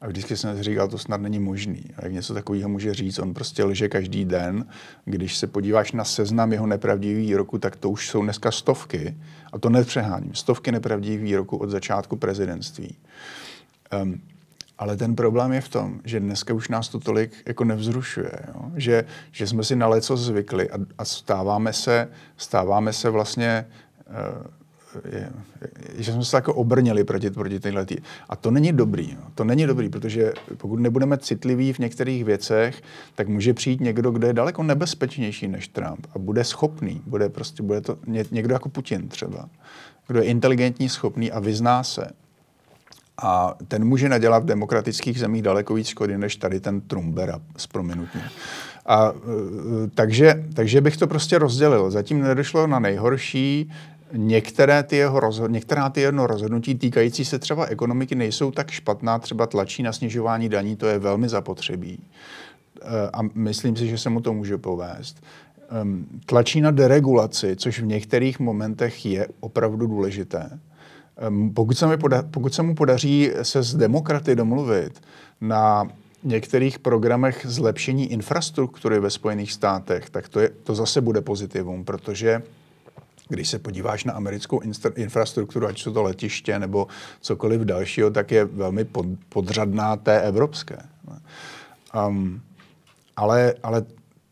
[0.00, 1.84] A vždycky jsem si říkal, to snad není možný.
[1.96, 4.66] A jak něco takového může říct, on prostě lže každý den.
[5.04, 9.16] Když se podíváš na seznam jeho nepravdivých výroků, tak to už jsou dneska stovky.
[9.52, 10.34] A to nepřeháním.
[10.34, 12.96] Stovky nepravdivých výroků od začátku prezidentství.
[14.02, 14.20] Um,
[14.78, 18.32] ale ten problém je v tom, že dneska už nás to tolik jako nevzrušuje.
[18.48, 18.70] Jo?
[18.76, 23.66] Že, že jsme si na leco zvykli a, a stáváme, se, stáváme se vlastně,
[24.08, 24.46] uh,
[25.12, 25.30] je,
[25.96, 27.96] že jsme se jako obrnili proti, proti tyhle tý.
[28.28, 29.10] A to není dobrý.
[29.10, 29.28] Jo?
[29.34, 32.82] To není dobrý, protože pokud nebudeme citliví v některých věcech,
[33.14, 37.02] tak může přijít někdo, kdo je daleko nebezpečnější než Trump a bude schopný.
[37.06, 37.98] Bude prostě, bude to
[38.30, 39.48] někdo jako Putin třeba.
[40.06, 42.10] Kdo je inteligentní, schopný a vyzná se
[43.22, 47.66] a ten může nadělat v demokratických zemích daleko víc škody, než tady ten Trumbera s
[47.66, 48.20] prominutím.
[48.86, 51.90] A, e, takže, takže bych to prostě rozdělil.
[51.90, 53.70] Zatím nedošlo na nejhorší.
[54.12, 59.18] Některé ty jeho rozhod, některá ty jeho rozhodnutí týkající se třeba ekonomiky nejsou tak špatná,
[59.18, 62.00] třeba tlačí na snižování daní, to je velmi zapotřebí.
[62.82, 65.22] E, a myslím si, že se mu to může povést.
[66.26, 70.58] Tlačí na deregulaci, což v některých momentech je opravdu důležité
[71.54, 75.02] pokud se, mi poda- pokud se mu podaří se s demokraty domluvit
[75.40, 75.88] na
[76.22, 82.42] některých programech zlepšení infrastruktury ve Spojených státech, tak to, je, to zase bude pozitivum, protože
[83.28, 84.60] když se podíváš na americkou
[84.94, 86.86] infrastrukturu, ať jsou to letiště nebo
[87.20, 90.78] cokoliv dalšího, tak je velmi pod, podřadná té evropské.
[92.08, 92.40] Um,
[93.16, 93.84] ale, ale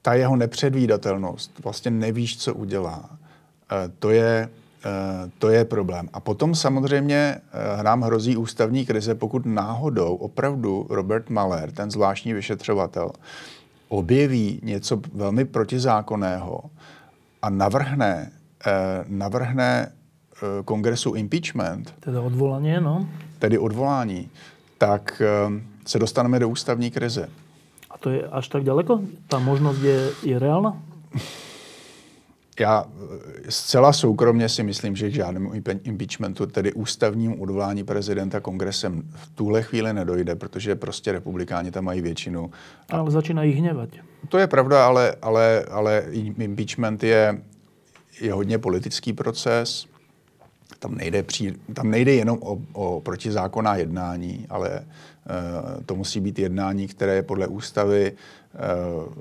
[0.02, 4.48] ta jeho nepředvídatelnost, vlastně nevíš, co udělá, uh, to je
[5.38, 6.08] to je problém.
[6.12, 12.32] A potom samozřejmě eh, nám hrozí ústavní krize, pokud náhodou opravdu Robert Maler, ten zvláštní
[12.32, 13.10] vyšetřovatel,
[13.88, 16.60] objeví něco velmi protizákonného
[17.42, 18.32] a navrhne,
[18.66, 19.92] eh, navrhne
[20.64, 21.94] kongresu impeachment.
[22.00, 23.08] Teda odvolání, no.
[23.38, 24.30] Tedy odvolání,
[24.78, 25.22] tak
[25.86, 27.28] se dostaneme do ústavní krize.
[27.90, 29.00] A to je až tak daleko?
[29.28, 30.76] Ta možnost je, je reálna?
[32.60, 35.52] já eh, zcela soukromně si myslím, že k žádnému
[35.82, 42.00] impeachmentu, tedy ústavnímu odvolání prezidenta kongresem v tuhle chvíli nedojde, protože prostě republikáni tam mají
[42.00, 42.50] většinu.
[42.90, 43.88] Ale začínají hněvat.
[44.28, 46.04] To je pravda, ale, ale, ale
[46.38, 47.42] impeachment je,
[48.20, 49.86] je hodně politický proces.
[50.78, 56.38] Tam nejde, při, tam nejde jenom o, o protizákonná jednání, ale uh, to musí být
[56.38, 58.18] jednání, které je podle ústavy uh,
[58.56, 59.12] Uh,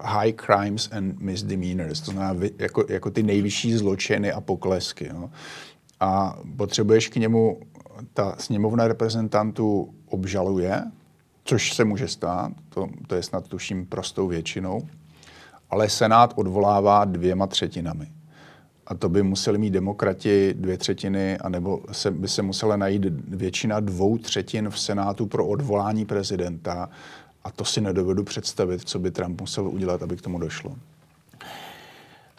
[0.00, 5.10] high crimes and misdemeanors, to znamená jako, jako ty nejvyšší zločiny a poklesky.
[5.12, 5.30] No.
[6.00, 7.60] A potřebuješ k němu,
[8.14, 10.82] ta sněmovna reprezentantů obžaluje,
[11.44, 14.88] což se může stát, to, to je snad tuším prostou většinou,
[15.70, 18.12] ale Senát odvolává dvěma třetinami.
[18.86, 23.80] A to by museli mít demokrati dvě třetiny, anebo se, by se musela najít většina
[23.80, 26.88] dvou třetin v Senátu pro odvolání prezidenta
[27.44, 30.74] a to si nedovedu představit, co by Trump musel udělat, aby k tomu došlo.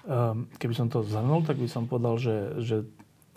[0.03, 2.75] Ehm, keby som to zhrnul, tak by som povedal, že, že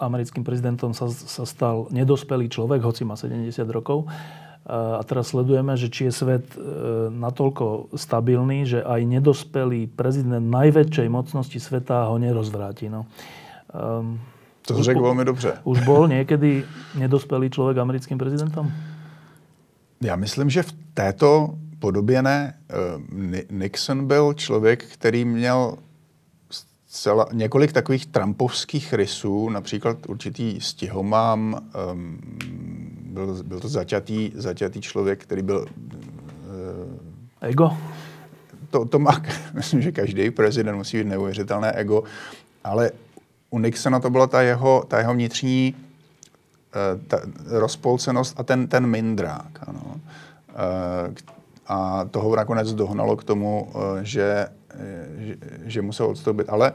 [0.03, 4.07] americkým prezidentom sa, sa stal nedospelý človek, hoci má 70 rokov.
[4.07, 10.43] Ehm, a teraz sledujeme, že či je svet ehm, natoľko stabilný, že aj nedospelý prezident
[10.43, 12.91] najväčšej mocnosti sveta ho nerozvráti.
[12.91, 13.07] No.
[14.67, 15.59] to řekl velmi dobře.
[15.65, 16.67] Už bol niekedy
[16.99, 18.67] nedospelý človek americkým prezidentom?
[20.01, 22.55] Já myslím, že v této podobě ne.
[22.71, 25.79] Eh, Nixon byl člověk, který měl
[26.87, 32.19] zcela, několik takových trumpovských rysů, například určitý stihomám, um,
[33.01, 35.61] byl, byl to zaťatý, zaťatý člověk, který byl...
[35.61, 37.71] Uh, ego?
[38.71, 39.23] To, to má,
[39.55, 42.05] myslím, že každý prezident musí být neuvěřitelné ego,
[42.65, 42.91] ale
[43.51, 45.86] u Nixona to byla ta jeho, ta jeho vnitřní Eh,
[47.09, 49.59] ta rozpolcenost a ten, ten mindrák.
[49.67, 50.01] Ano.
[51.67, 54.49] a toho nakonec dohnalo k tomu, že
[55.19, 56.49] že, že musel odstoupit.
[56.49, 56.73] Ale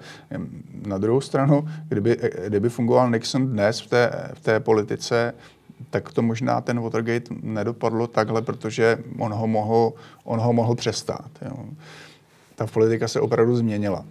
[0.88, 2.18] na druhou stranu, kdyby,
[2.48, 5.34] kdyby fungoval Nixon dnes v té, v té politice,
[5.90, 11.30] tak to možná ten Watergate nedopadlo takhle, protože on ho mohl, on ho mohl přestát.
[11.42, 11.66] Jo.
[12.56, 14.06] Ta politika se opravdu změnila.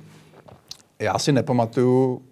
[0.98, 2.29] Já si nepamatuju, eh,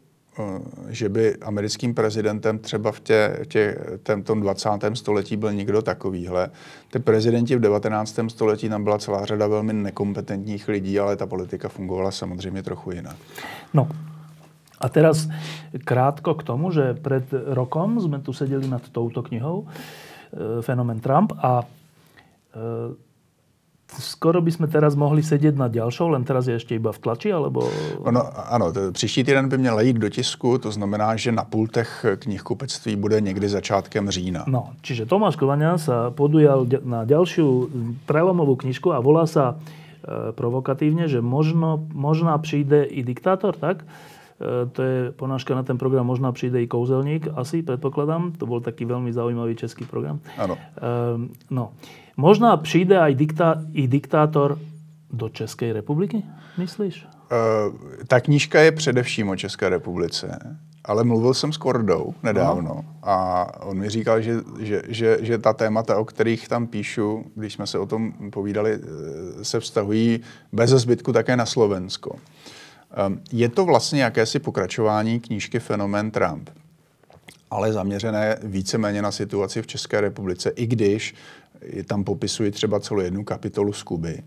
[0.89, 4.69] že by americkým prezidentem třeba v tě, tě, tém, tom 20.
[4.95, 6.51] století byl někdo takovýhle.
[6.91, 8.19] Ty prezidenti v 19.
[8.29, 13.17] století tam byla celá řada velmi nekompetentních lidí, ale ta politika fungovala samozřejmě trochu jinak.
[13.75, 13.89] No,
[14.81, 15.29] a teraz
[15.85, 21.35] krátko k tomu, že pred rokom sme tu sedeli nad touto knihou e, Fenomen Trump
[21.35, 23.08] a e,
[23.97, 27.33] skoro by sme teraz mohli sedět na ďalšou, len teraz je ještě iba v tlači,
[27.33, 27.65] alebo...
[28.05, 28.21] Ono,
[28.53, 32.97] ano, to, příští týden by měl jít do tisku, to znamená, že na pultech knihkupectví
[32.97, 34.45] bude někdy začátkem října.
[34.47, 37.71] No, čiže Tomáš Kovaňa sa podujal na ďalšiu
[38.05, 43.83] prelomovú knižku a volá sa e, provokatívne, že možno, možná přijde i diktátor, tak?
[43.83, 48.33] E, to je ponáška na ten program Možná přijde i kouzelník, asi, predpokladám.
[48.37, 50.21] To bol taký veľmi zaujímavý český program.
[50.37, 50.57] Ano.
[50.77, 51.73] Ehm, no.
[52.19, 54.59] Možná přijde aj diktá, i diktátor
[55.11, 56.23] do České republiky,
[56.59, 57.07] myslíš?
[57.07, 57.75] Uh,
[58.07, 62.85] ta knížka je především o České republice, ale mluvil jsem s Kordou nedávno no.
[63.03, 67.53] a on mi říkal, že, že, že, že ta témata, o kterých tam píšu, když
[67.53, 70.21] jsme se o tom povídali, e, se vztahují
[70.53, 72.11] bez zbytku také na Slovensko.
[73.07, 76.51] Um, je to vlastně jakési pokračování knížky Fenomén Trump,
[77.51, 81.15] ale zaměřené víceméně na situaci v České republice, i když
[81.63, 84.23] je tam popisují třeba celou jednu kapitolu z Kuby,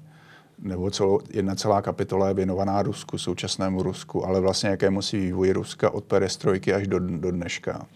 [0.59, 5.53] nebo celou, jedna celá kapitola je věnovaná Rusku, současnému Rusku, ale vlastně jakému si vývoji
[5.53, 7.87] Ruska od perestrojky až do, do dneška.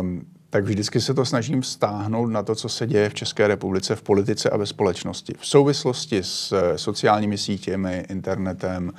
[0.00, 3.96] Um, tak vždycky se to snažím stáhnout na to, co se děje v České republice
[3.96, 5.34] v politice a ve společnosti.
[5.38, 8.92] V souvislosti s eh, sociálními sítěmi, internetem,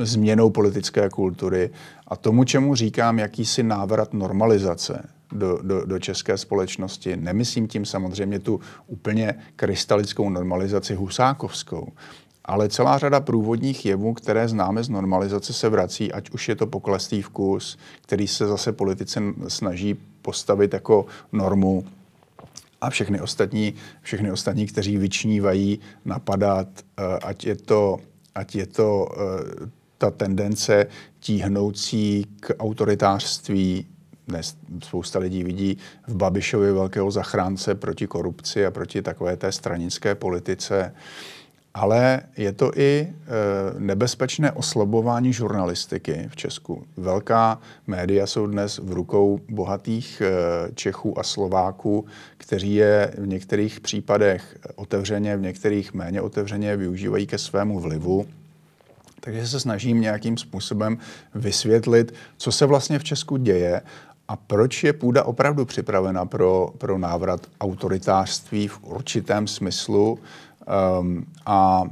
[0.00, 1.70] eh, změnou politické kultury
[2.08, 7.16] a tomu, čemu říkám jakýsi návrat normalizace do, do, do české společnosti.
[7.16, 11.92] Nemyslím tím samozřejmě tu úplně krystalickou normalizaci husákovskou,
[12.44, 16.66] ale celá řada průvodních jevů, které známe z normalizace, se vrací, ať už je to
[16.66, 21.84] poklestý vkus, který se zase politici snaží postavit jako normu
[22.80, 26.68] a všechny ostatní, všechny ostatní, kteří vyčnívají, napadat,
[26.98, 27.98] eh, ať je to,
[28.34, 30.86] ať je to eh, ta tendence
[31.20, 33.86] tíhnoucí k autoritářství,
[34.28, 40.14] dnes spousta lidí vidí v Babišovi velkého zachránce proti korupci a proti takové té stranické
[40.14, 40.94] politice.
[41.74, 43.12] Ale je to i e,
[43.78, 46.86] nebezpečné oslabování žurnalistiky v Česku.
[46.96, 50.30] Velká média jsou dnes v rukou bohatých e,
[50.74, 52.06] Čechů a Slováků,
[52.36, 58.26] kteří je v některých případech otevřeně, v některých méně otevřeně využívají ke svému vlivu.
[59.20, 60.98] Takže se snažím nějakým způsobem
[61.34, 63.82] vysvětlit, co se vlastně v Česku děje
[64.28, 70.18] a proč je půda opravdu připravena pro, pro návrat autoritářství v určitém smyslu
[71.00, 71.82] um, a,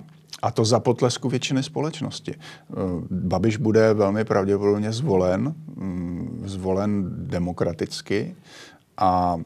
[0.42, 2.34] a to za potlesku většiny společnosti.
[2.34, 8.34] Um, Babiš bude velmi pravděpodobně zvolen, um, zvolen demokraticky
[8.96, 9.36] a,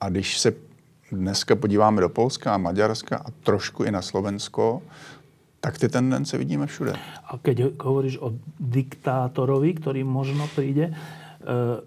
[0.00, 0.52] a když se
[1.12, 4.82] dneska podíváme do Polska a Maďarska a trošku i na Slovensko,
[5.60, 6.92] tak ty tendence vidíme všude.
[7.24, 10.92] A keď hovoríš o diktátorovi, ktorý možno príde,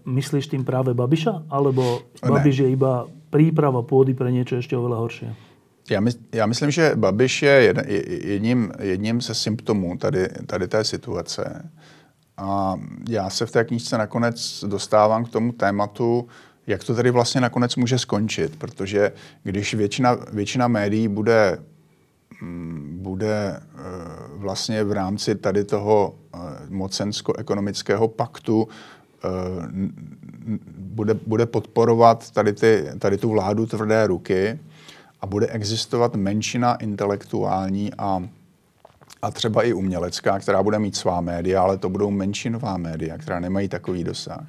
[0.05, 1.49] myslíš tým práve Babiša?
[1.49, 2.64] Alebo Babiš ne.
[2.66, 5.30] je iba príprava pôdy pre niečo ešte oveľa horšie?
[5.89, 7.74] Já, my, já myslím, že Babiš je
[8.24, 11.70] jedním, jedním ze symptomů tady, tady té situace.
[12.38, 12.76] A
[13.10, 16.28] já se v té knížce nakonec dostávám k tomu tématu,
[16.68, 19.12] jak to tady vlastně nakonec může skončit, protože
[19.43, 21.58] když většina, většina médií bude,
[22.41, 23.62] mm, bude e,
[24.36, 26.38] vlastně v rámci tady toho e,
[26.70, 28.97] mocensko-ekonomického paktu Eh,
[30.78, 34.59] bude, bude podporovat tady, ty, tady tu vládu tvrdé ruky
[35.22, 38.24] a bude existovat menšina intelektuální a,
[39.22, 43.39] a třeba i umělecká, která bude mít svá média, ale to budou menšinová média, která
[43.39, 44.45] nemají takový dosah,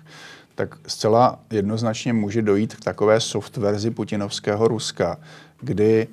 [0.54, 5.18] tak zcela jednoznačně může dojít k takové soft verzi putinovského Ruska,
[5.60, 6.08] kdy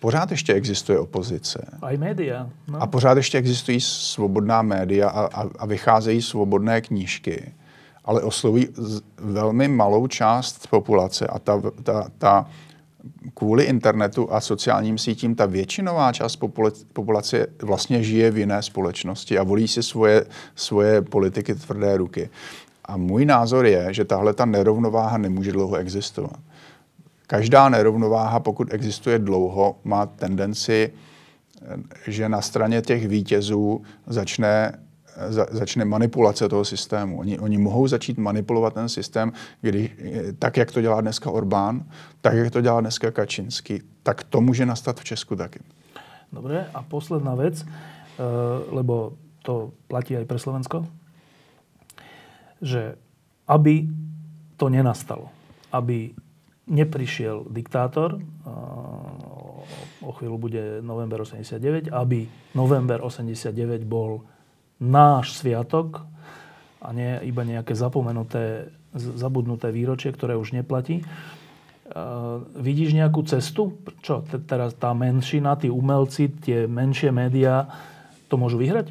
[0.00, 1.66] pořád ještě existuje opozice.
[1.82, 2.50] A i média.
[2.68, 2.82] No.
[2.82, 7.52] A pořád ještě existují svobodná média a, a, a vycházejí svobodné knížky
[8.06, 8.68] ale oslovují
[9.16, 12.46] velmi malou část populace a ta, ta, ta
[13.34, 16.36] kvůli internetu a sociálním sítím ta většinová část
[16.92, 22.30] populace vlastně žije v jiné společnosti a volí si svoje, svoje politiky tvrdé ruky.
[22.84, 26.40] A můj názor je, že tahle ta nerovnováha nemůže dlouho existovat.
[27.26, 30.92] každá nerovnováha, pokud existuje dlouho, má tendenci,
[32.06, 34.72] že na straně těch vítězů začne
[35.28, 37.18] za, začne manipulace toho systému.
[37.18, 39.90] Oni, oni mohou začít manipulovat ten systém, kdy,
[40.38, 41.84] tak, jak to dělá dneska Orbán,
[42.20, 45.60] tak, jak to dělá dneska Kačinský, tak to může nastat v Česku taky.
[46.32, 47.68] Dobre, a posledná vec, uh,
[48.74, 49.12] lebo
[49.42, 50.86] to platí aj pre Slovensko,
[52.62, 52.98] že
[53.46, 53.86] aby
[54.58, 55.30] to nenastalo,
[55.72, 56.10] aby
[56.66, 59.26] neprišiel diktátor, uh,
[60.02, 64.26] o chvíľu bude november 89, aby november 89 bol
[64.80, 66.04] náš sviatok
[66.82, 71.02] a nie iba nejaké zapomenuté, zabudnuté výročie, ktoré už neplatí.
[71.86, 73.78] Uh, vidíš nejakú cestu?
[74.02, 77.70] Čo, te, teraz tá menšina, tí umelci, tie menšie médiá
[78.26, 78.90] to môžu vyhrať?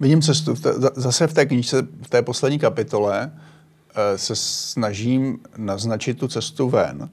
[0.00, 0.54] Vidím cestu.
[0.94, 7.08] Zase v té knižce, v té poslední kapitole eh, se snažím naznačit tu cestu ven.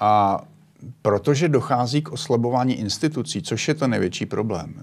[0.00, 0.40] A
[1.02, 4.74] protože dochází k oslabování institucí, což je to největší problém,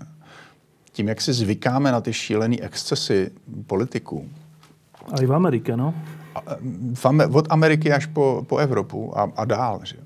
[0.92, 3.32] tím, jak si zvykáme na ty šílené excesy
[3.68, 4.30] politiků.
[5.14, 5.94] A i v Americe, no?
[7.32, 9.80] Od Ameriky až po, po Evropu a, a dál.
[9.84, 9.98] Že?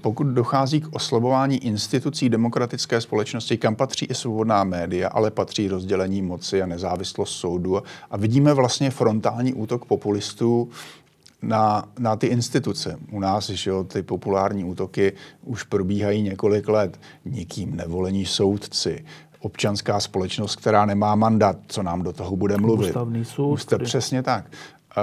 [0.00, 6.22] Pokud dochází k oslabování institucí demokratické společnosti, kam patří i svobodná média, ale patří rozdělení
[6.22, 7.82] moci a nezávislost soudu.
[8.10, 10.68] A vidíme vlastně frontální útok populistů
[11.42, 12.98] na, na ty instituce.
[13.10, 15.12] U nás že jo, ty populární útoky
[15.44, 17.00] už probíhají několik let.
[17.24, 19.04] Nikým nevolení soudci,
[19.40, 22.86] občanská společnost, která nemá mandát, co nám do toho bude mluvit.
[22.86, 23.52] Ústavný soud.
[23.52, 23.84] Úste, který...
[23.84, 24.44] Přesně tak.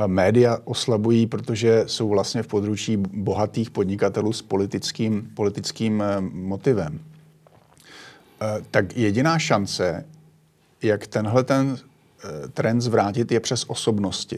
[0.07, 6.99] Média oslabují, protože jsou vlastně v područí bohatých podnikatelů s politickým, politickým eh, motivem.
[8.41, 10.05] Eh, tak jediná šance,
[10.83, 14.37] jak tenhle ten eh, trend zvrátit, je přes osobnosti.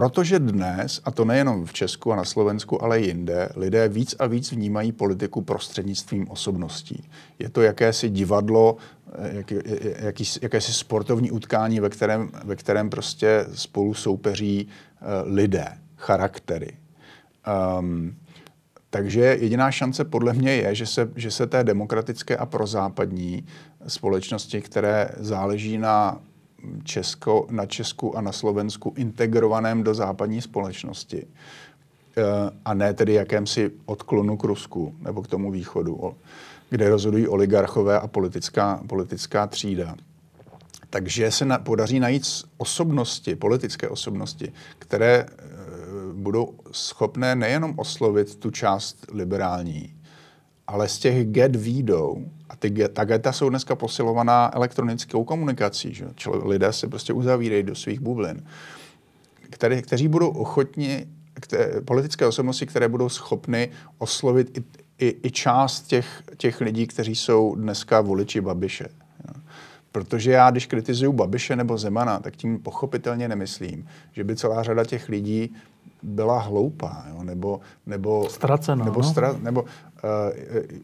[0.00, 4.14] Protože dnes, a to nejenom v Česku a na Slovensku, ale i jinde, lidé víc
[4.18, 7.10] a víc vnímají politiku prostřednictvím osobností.
[7.38, 8.76] Je to jakési divadlo,
[9.12, 9.50] eh, jak,
[9.98, 16.72] jaký, jakési sportovní utkání, ve kterém, ve kterém prostě spolu soupeří uh, lidé, charaktery.
[17.78, 18.16] Um,
[18.90, 23.46] takže jediná šance podle mě je, že se, že se té demokratické a prozápadní
[23.86, 26.20] společnosti, které záleží na
[26.84, 31.26] Česko, na Česku a na Slovensku integrovaném do západní společnosti
[32.16, 32.22] eh,
[32.64, 36.14] a ne tedy jakémsi odklonu k Rusku nebo k tomu východu,
[36.70, 39.96] kde rozhodují oligarchové a politická, politická třída.
[40.90, 42.22] Takže se na, podaří najít
[42.56, 45.26] osobnosti, politické osobnosti, které e,
[46.12, 49.94] budou schopné nejenom oslovit tu část liberální,
[50.70, 56.06] ale z těch get výjdou, a ty, ta geta jsou dneska posilovaná elektronickou komunikací, že?
[56.14, 58.42] Čili lidé se prostě uzavírají do svých bublin,
[59.50, 64.64] které, kteří budou ochotni, které, politické osobnosti, které budou schopny oslovit i,
[65.06, 68.88] i, i část těch, těch lidí, kteří jsou dneska voliči Babiše.
[69.92, 74.84] Protože já, když kritizuju Babiše nebo Zemana, tak tím pochopitelně nemyslím, že by celá řada
[74.84, 75.54] těch lidí
[76.02, 77.22] byla hloupá, jo?
[77.22, 79.08] nebo, nebo, Ztracená, nebo, no?
[79.08, 79.64] stra, nebo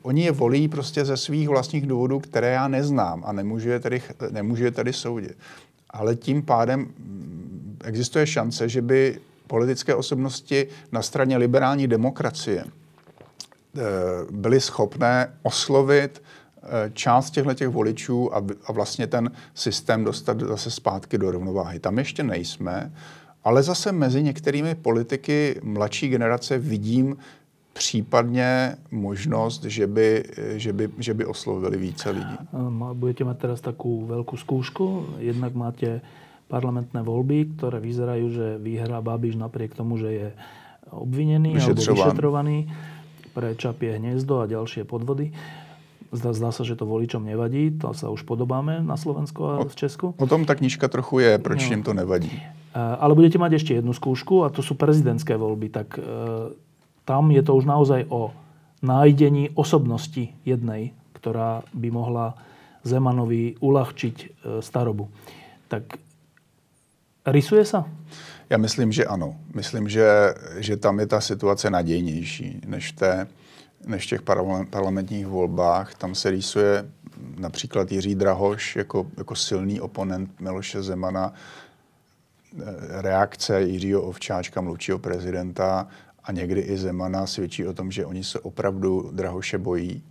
[0.03, 4.03] oni je volí prostě ze svých vlastních důvodů, které já neznám a nemůžu je tady,
[4.31, 5.39] nemůžu je tady soudit.
[5.91, 13.83] Ale tím pádem mm, existuje šance, že by politické osobnosti na straně liberální demokracie uh,
[14.31, 20.71] byly schopné oslovit uh, část těchto těch voličů a, a vlastně ten systém dostat zase
[20.71, 21.79] zpátky do rovnováhy.
[21.79, 22.93] Tam ještě nejsme,
[23.45, 27.17] ale zase mezi některými politiky mladší generace vidím
[27.77, 30.25] případně možnost, že by,
[30.57, 32.37] že by, že by oslovili více lidí.
[32.97, 34.85] Budete mať teraz takú veľkú skúšku.
[35.21, 36.01] Jednak máte
[36.49, 40.29] parlamentné voľby, ktoré vyzerajú, že vyhrá Babiš napriek tomu, že je
[40.89, 42.73] obvinený alebo vyšetrovaný
[43.37, 45.37] pre Čapie hniezdo a ďalšie podvody.
[46.17, 47.77] Zdá, zdá sa, že to voličom nevadí.
[47.83, 50.17] To sa už podobáme na Slovensku a v Česku.
[50.17, 51.71] O tom ta knižka trochu je, proč no.
[51.77, 52.33] jim to nevadí.
[52.33, 55.69] Eh, ale budete mať ešte jednu skúšku a to sú prezidentské voľby.
[55.73, 56.01] Tak e,
[57.07, 58.35] tam je to už naozaj o
[58.83, 62.35] nájdení osobnosti jednej, ktorá by mohla
[62.83, 64.27] Zemanovi uľahčiť e,
[64.63, 65.09] starobu.
[65.71, 65.99] Tak
[67.27, 67.87] rysuje sa?
[68.51, 69.37] Já myslím, že ano.
[69.55, 73.27] Myslím, že, že tam je ta situace nadějnější než, té,
[73.87, 74.23] než v těch
[74.71, 75.95] parlamentních volbách.
[75.95, 76.87] Tam se rýsuje
[77.39, 81.33] například Jiří Drahoš jako, jako silný oponent Miloše Zemana
[82.89, 85.89] reakce Jiřího Ovčáčka, mluvčího prezidenta
[86.27, 90.03] a někdy i Zemana svědčí o tom, že oni se opravdu Drahoše bojí.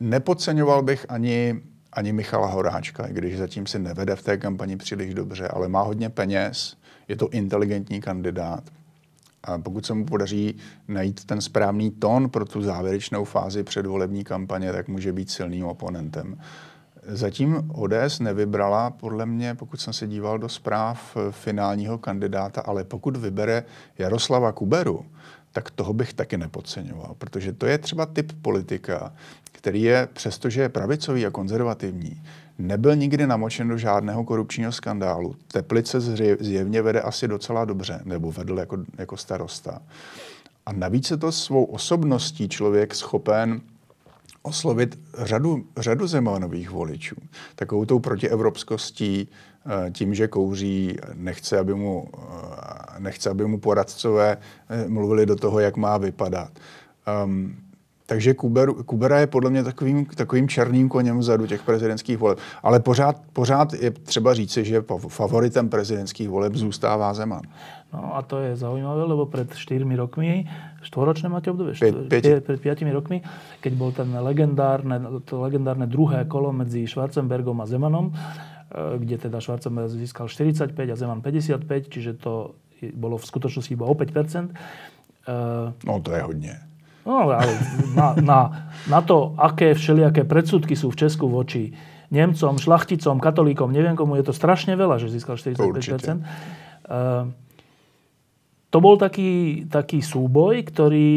[0.00, 5.48] Nepodceňoval bych ani, ani Michala Horáčka, když zatím si nevede v té kampani příliš dobře,
[5.48, 6.76] ale má hodně peněz,
[7.08, 8.64] je to inteligentní kandidát
[9.44, 10.56] A pokud se mu podaří
[10.88, 16.38] najít ten správný tón pro tu závěrečnou fázi předvolební kampaně, tak může být silným oponentem.
[17.08, 23.16] Zatím ODS nevybrala, podle mě, pokud jsem se díval do zpráv finálního kandidáta, ale pokud
[23.16, 23.64] vybere
[23.98, 25.06] Jaroslava Kuberu,
[25.52, 29.12] tak toho bych taky nepodceňoval, protože to je třeba typ politika,
[29.52, 32.22] který je, přestože je pravicový a konzervativní,
[32.58, 35.36] nebyl nikdy namočen do žádného korupčního skandálu.
[35.52, 36.00] Teplice
[36.40, 39.82] zjevně vede asi docela dobře, nebo vedl jako, jako starosta.
[40.66, 43.60] A navíc je to svou osobností člověk schopen
[44.46, 47.16] oslovit řadu, řadu Zemanových voličů.
[47.54, 49.28] Takovou tou protievropskostí,
[49.66, 54.36] eh, tím, že kouří, nechce, aby mu, eh, nechce, aby mu poradcové
[54.68, 56.50] eh, mluvili do toho, jak má vypadat.
[57.24, 57.56] Um,
[58.06, 62.38] takže Kuber, Kubera je podle mě takovým, takovým černým koněm vzadu těch prezidentských voleb.
[62.62, 67.42] Ale pořád, pořád je třeba říci, že favoritem prezidentských voleb zůstává Zeman.
[67.94, 70.50] No a to je zaujímavé, lebo pred 4 rokmi,
[70.82, 71.78] štvoročné máte obdobie?
[71.78, 73.22] Pred 5 rokmi,
[73.62, 79.38] keď bol ten legendárne, to legendárne druhé kolo medzi Schwarzenbergom a Zemanom, eh, kde teda
[79.38, 82.58] Schwarzenberg získal 45 a Zeman 55, čiže to
[82.92, 84.52] bolo v skutočnosti iba o 5%.
[85.86, 86.54] No to je hodně.
[87.06, 87.38] No, ale
[87.94, 88.40] na, na,
[88.90, 91.70] na to, aké všelijaké predsudky sú v Česku voči
[92.10, 95.58] Nemcom, šlachticom, katolíkom, neviem komu, je to strašne veľa, že získal 45%.
[95.70, 96.12] Určite.
[96.86, 97.30] Uh,
[98.76, 101.08] to bol taký, taký súboj, ktorý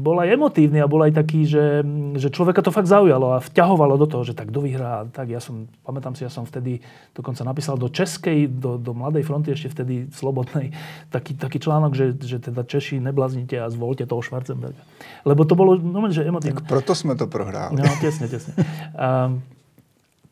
[0.00, 1.84] bol aj emotívny a bol aj taký, že,
[2.16, 5.04] že človeka to fakt zaujalo a vťahovalo do toho, že tak kto vyhrá.
[5.12, 6.80] Tak ja som, pamätám si, ja som vtedy
[7.12, 10.72] dokonca napísal do Českej, do, do Mladej fronty, ešte vtedy slobodnej,
[11.12, 14.80] taký, taký článok, že, že teda Češi neblaznite a zvolte toho Schwarzenberga.
[15.28, 16.56] Lebo to bolo, no že emotívne.
[16.64, 17.76] Tak proto sme to prohráli.
[17.76, 18.56] No, tesne, tesne.
[18.96, 19.28] A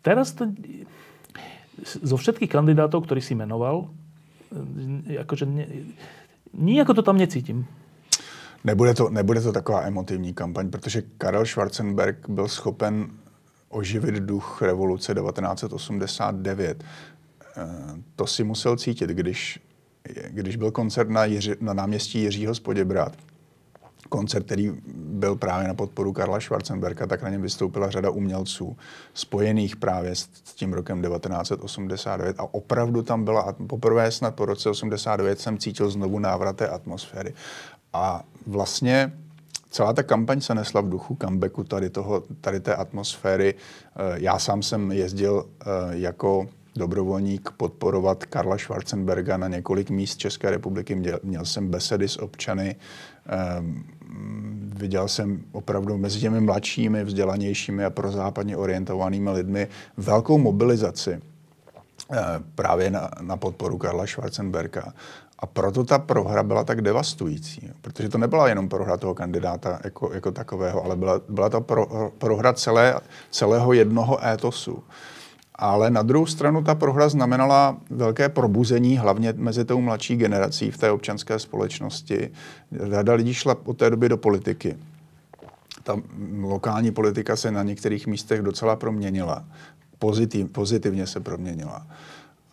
[0.00, 0.48] teraz to,
[1.84, 3.92] zo všetkých kandidátov, ktorý si menoval,
[5.06, 5.94] akože ne,
[6.54, 7.66] Nijako to tam necítím.
[8.64, 13.10] Nebude to, nebude to taková emotivní kampaň, protože Karel Schwarzenberg byl schopen
[13.68, 16.84] oživit duch revoluce 1989.
[17.56, 17.66] Eh,
[18.16, 19.60] to si musel cítit, když,
[20.28, 23.16] když byl koncert na, Jiři, na náměstí Jiřího Spoděbrát
[24.08, 28.76] koncert, který byl právě na podporu Karla Schwarzenberga, tak na něm vystoupila řada umělců
[29.14, 35.40] spojených právě s tím rokem 1989 a opravdu tam byla, poprvé snad po roce 89
[35.40, 37.34] jsem cítil znovu návrat té atmosféry.
[37.92, 39.12] A vlastně
[39.70, 43.54] celá ta kampaň se nesla v duchu comebacku tady, toho, tady té atmosféry.
[43.54, 50.50] Eh, já sám jsem jezdil eh, jako dobrovolník podporovat Karla Schwarzenberga na několik míst České
[50.50, 50.94] republiky.
[50.94, 52.76] Měl, měl jsem besedy s občany,
[54.80, 61.20] viděl jsem opravdu mezi těmi mladšími, vzdělanějšími a prozápadně orientovanými lidmi velkou mobilizaci
[62.12, 62.16] eh,
[62.54, 64.92] právě na, na podporu Karla Schwarzenberga.
[65.38, 70.10] A proto ta prohra byla tak devastující, protože to nebyla jenom prohra toho kandidáta jako,
[70.14, 73.00] jako takového, ale byla, byla to pro, prohra celé,
[73.30, 74.84] celého jednoho étosu.
[75.60, 80.78] Ale na druhou stranu ta prohra znamenala velké probuzení, hlavně mezi tou mladší generací v
[80.78, 82.30] té občanské společnosti.
[82.72, 84.76] Řada lidí šla od té doby do politiky.
[85.82, 85.96] Ta
[86.40, 89.44] lokální politika se na některých místech docela proměnila.
[89.98, 91.86] Pozitiv, pozitivně se proměnila.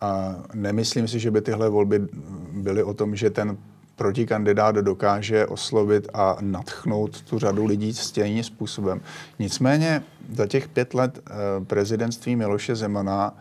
[0.01, 2.07] A nemyslím si, že by tyhle volby
[2.51, 3.57] byly o tom, že ten
[3.97, 9.01] protikandidát dokáže oslovit a natchnout tu řadu lidí stejným způsobem.
[9.39, 11.33] Nicméně za těch pět let eh,
[11.65, 13.37] prezidentství Miloše Zemana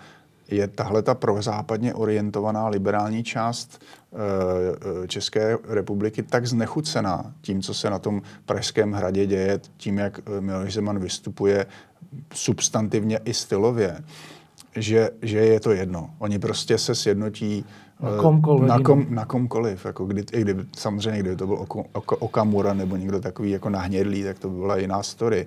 [0.50, 4.16] je tahle ta prozápadně orientovaná liberální část eh,
[5.04, 10.20] eh, České republiky tak znechucená tím, co se na tom Pražském hradě děje, tím, jak
[10.40, 11.66] Miloš Zeman vystupuje
[12.34, 14.04] substantivně i stylově,
[14.76, 16.11] že, že je to jedno.
[16.18, 17.64] Oni prostě se sjednotí
[18.01, 18.68] na komkoliv.
[18.68, 19.84] Na, kom, na komkoliv.
[19.84, 21.66] Jako kdy, i kdyby, samozřejmě, kdyby to byl
[22.18, 25.47] Okamura nebo někdo takový jako nahnědlý, tak to by byla jiná story.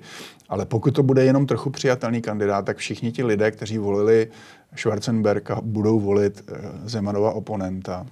[0.50, 4.28] Ale pokud to bude jenom trochu přijatelný kandidát, tak všichni ti lidé, kteří volili
[4.76, 8.06] Schwarzenberga, budou volit eh, Zemanova oponenta.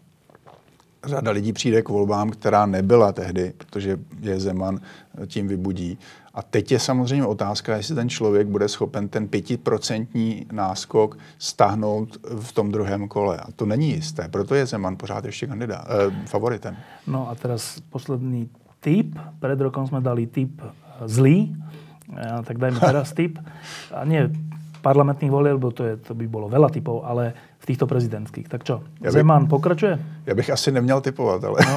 [1.05, 4.79] Řada lidí přijde k volbám, která nebyla tehdy, protože je Zeman
[5.23, 5.99] eh, tím vybudí.
[6.37, 12.51] A teď je samozřejmě otázka, jestli ten člověk bude schopen ten pětiprocentní náskok stáhnout v
[12.53, 13.37] tom druhém kole.
[13.37, 16.77] A to není jisté, proto je Zeman pořád ještě kandidát, eh, favoritem.
[17.07, 19.19] No a teraz posledný tip.
[19.39, 20.71] Před rokem jsme dali tip eh,
[21.05, 21.57] zlý,
[22.07, 23.39] ja, tak dajme teraz tip.
[23.91, 24.29] A nie
[24.79, 28.47] parlamentných volieb, bo to, je, to by bylo veľa typov, ale v týchto prezidentských.
[28.47, 29.99] Tak čo, Zeman pokračuje?
[30.25, 31.59] Já bych asi neměl typovat, ale...
[31.65, 31.75] No.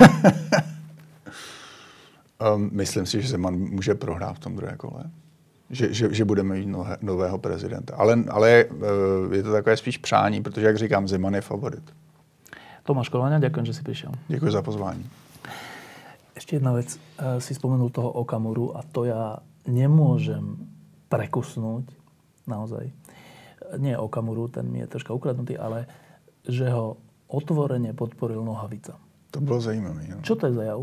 [2.41, 5.11] Um, myslím si, že Zeman může prohrát v tom druhé kole.
[5.71, 7.95] Že, že, že budeme mít nové, nového prezidenta.
[7.97, 11.85] Ale, ale uh, je to takové spíš přání, protože, jak říkám, Zeman je favorit.
[12.83, 14.13] Tomáš Kolania, děkuji, že jsi přišel.
[14.29, 15.07] Děkuji za pozvání.
[16.35, 16.97] Ešte jedna vec.
[16.97, 20.57] E, si spomenul toho Okamuru a to ja nemôžem
[21.13, 21.85] prekusnúť
[22.49, 22.89] naozaj.
[23.77, 25.85] Nie Okamuru, ten mi je troška ukradnutý, ale
[26.49, 26.97] že ho
[27.29, 28.97] otvorene podporil Nohavica.
[29.31, 30.09] To bylo zajímavé.
[30.09, 30.25] No.
[30.25, 30.81] Čo to je za jav?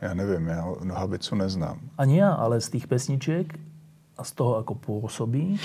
[0.00, 1.80] Já nevím, já Nohavicu neznám.
[1.98, 3.58] Ani ja, ale z tých pesničiek
[4.16, 5.58] a z toho, ako pôsobí,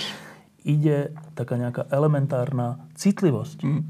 [0.64, 3.62] ide taká nejaká elementárna citlivosť.
[3.62, 3.84] Hmm.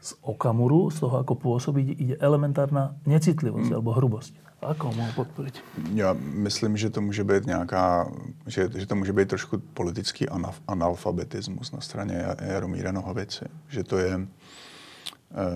[0.00, 3.76] Z Okamuru, z toho, ako pôsobí, ide elementárna necitlivosť hmm.
[3.78, 4.34] alebo hrubosť.
[4.62, 5.54] Ako mohu podporit?
[5.94, 8.10] Já myslím, že to může být nějaká,
[8.46, 10.26] že, že to může být trošku politický
[10.68, 13.44] analfabetismus na straně Jaromíra Nohavici.
[13.68, 14.26] Že to je,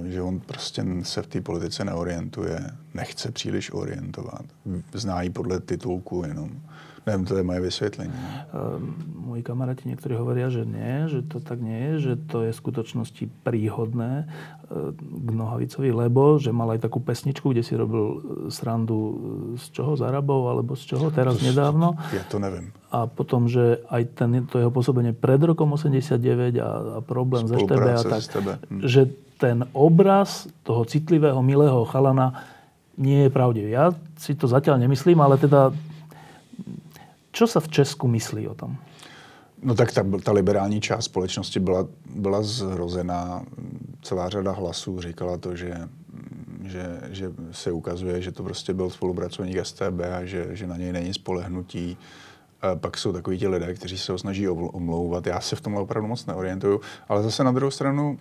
[0.04, 4.42] že on prostě se v té politice neorientuje, nechce příliš orientovat.
[4.92, 6.50] Zná ji podle titulku jenom.
[7.06, 8.12] Neviem, to je moje vysvetlenie.
[8.52, 8.76] Uh,
[9.32, 12.60] moji kamaráti niektorí hovoria, že nie, že to tak nie je, že to je v
[12.60, 18.20] skutočnosti príhodné uh, k Nohavicovi, lebo že mal aj takú pesničku, kde si robil
[18.52, 19.16] srandu
[19.56, 21.96] z čoho, z Arabov, alebo z čoho, teraz to, nedávno.
[22.12, 22.76] Ja to neviem.
[22.92, 26.20] A potom, že aj ten, to jeho pôsobenie pred rokom 89
[26.60, 28.22] a, a problém z STB a tak,
[28.68, 28.84] hm.
[28.84, 29.08] že
[29.40, 32.44] ten obraz toho citlivého, milého chalana
[33.00, 33.72] nie je pravdivý.
[33.72, 35.72] Ja si to zatiaľ nemyslím, ale teda
[37.32, 38.76] Co se v Česku myslí o tom?
[39.62, 43.44] No tak ta, ta liberální část společnosti byla, byla zhrozená.
[44.02, 45.74] Celá řada hlasů říkala to, že,
[46.64, 50.92] že, že se ukazuje, že to prostě byl spolupracovník STB a že, že na něj
[50.92, 51.96] není spolehnutí.
[52.62, 55.26] A pak jsou takový ti lidé, kteří se ho snaží omlouvat.
[55.26, 56.80] Já se v tomhle opravdu moc neorientuju.
[57.08, 58.18] Ale zase na druhou stranu,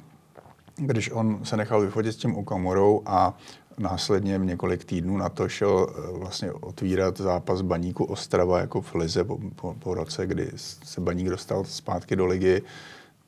[0.79, 3.37] když on se nechal vyfotit s tím Okamurou a
[3.77, 9.23] následně několik týdnů na to šel eh, vlastně otvírat zápas baníku Ostrava jako v Lize
[9.23, 10.51] po, po, po roce, kdy
[10.83, 12.61] se baník dostal zpátky do ligy,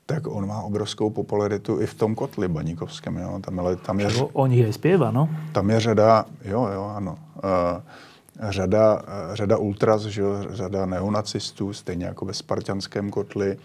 [0.06, 3.18] tak on má obrovskou popularitu i v tom kotli baníkovském.
[3.18, 3.40] Jo.
[3.42, 5.30] Tam je, tam je, on je zpěva, no?
[5.52, 7.18] Tam je řada, jo, jo, ano.
[7.36, 9.02] Uh, řada, uh,
[9.34, 13.58] řada ultras, že, řada neonacistů, stejně jako ve spartianském kotli.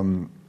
[0.00, 0.39] Um, Eh,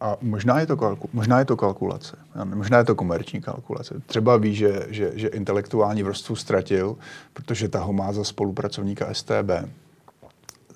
[0.00, 3.94] a možná je, to kalku, možná je to kalkulace, možná je to komerční kalkulace.
[4.06, 6.96] Třeba ví, že, že, že intelektuální vrstvu ztratil,
[7.32, 9.50] protože ta ho má za spolupracovníka STB,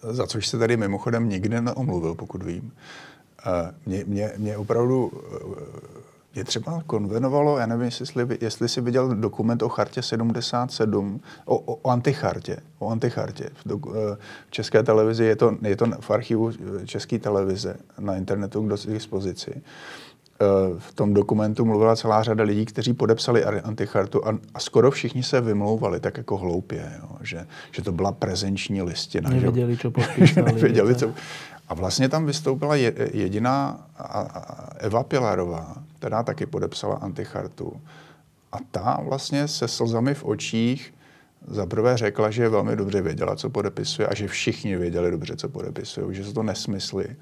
[0.02, 2.72] za což se tady mimochodem nikdy neomluvil, pokud vím.
[3.46, 9.14] Eh, mě, mě, mě opravdu eh, je třeba konvenovalo, já nevím, jestli, jestli jsi viděl
[9.14, 13.48] dokument o chartě 77, o, o, o antichartě, o antichartě.
[13.54, 14.16] V, do, eh,
[14.48, 18.92] v české televizi je to, je to v archivu eh, české televize na internetu k
[18.92, 19.62] dispozici.
[20.42, 25.22] Eh, v tom dokumentu mluvila celá řada lidí, kteří podepsali antichartu a, a skoro všichni
[25.22, 29.30] se vymlouvali tak jako hloupě, jo, že, že to byla prezenční listina.
[29.30, 30.52] Nevěděli, co podpísali.
[30.52, 31.14] nevěděli, co...
[31.72, 32.76] A vlastně tam vystoupila
[33.12, 33.86] jediná
[34.78, 37.80] Eva Pilarová, která taky podepsala antichartu.
[38.52, 40.94] A ta vlastně se slzami v očích
[41.48, 46.16] zaprvé řekla, že velmi dobře věděla, co podepisuje a že všichni věděli dobře, co podepisují,
[46.16, 47.16] že se to nesmysly,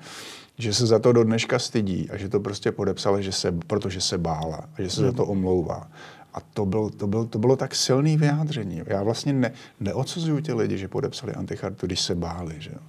[0.59, 4.01] že se za to do dneška stydí a že to prostě podepsala, že se, protože
[4.01, 5.89] se bála a že se za to omlouvá.
[6.35, 8.83] A to, byl, to, byl, to bylo tak silný vyjádření.
[8.87, 12.55] Já vlastně ne, neodsuzuju ty lidi, že podepsali antichartu, když se báli.
[12.59, 12.81] Že jo.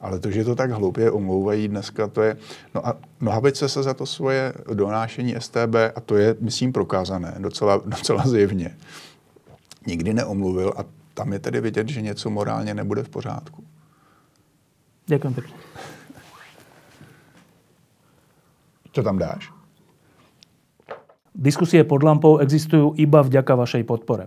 [0.00, 2.36] Ale to, že to tak hloupě omlouvají dneska, to je...
[2.74, 7.82] No a Nohavice se za to svoje donášení STB, a to je, myslím, prokázané docela,
[7.86, 8.76] docela zjevně,
[9.86, 10.84] nikdy neomluvil a
[11.14, 13.64] tam je tedy vidět, že něco morálně nebude v pořádku.
[15.06, 15.54] Děkuji pěkně.
[18.92, 19.58] Co tam dáš?
[21.38, 24.26] Diskusie pod lampou existujú iba vďaka vašej podpore.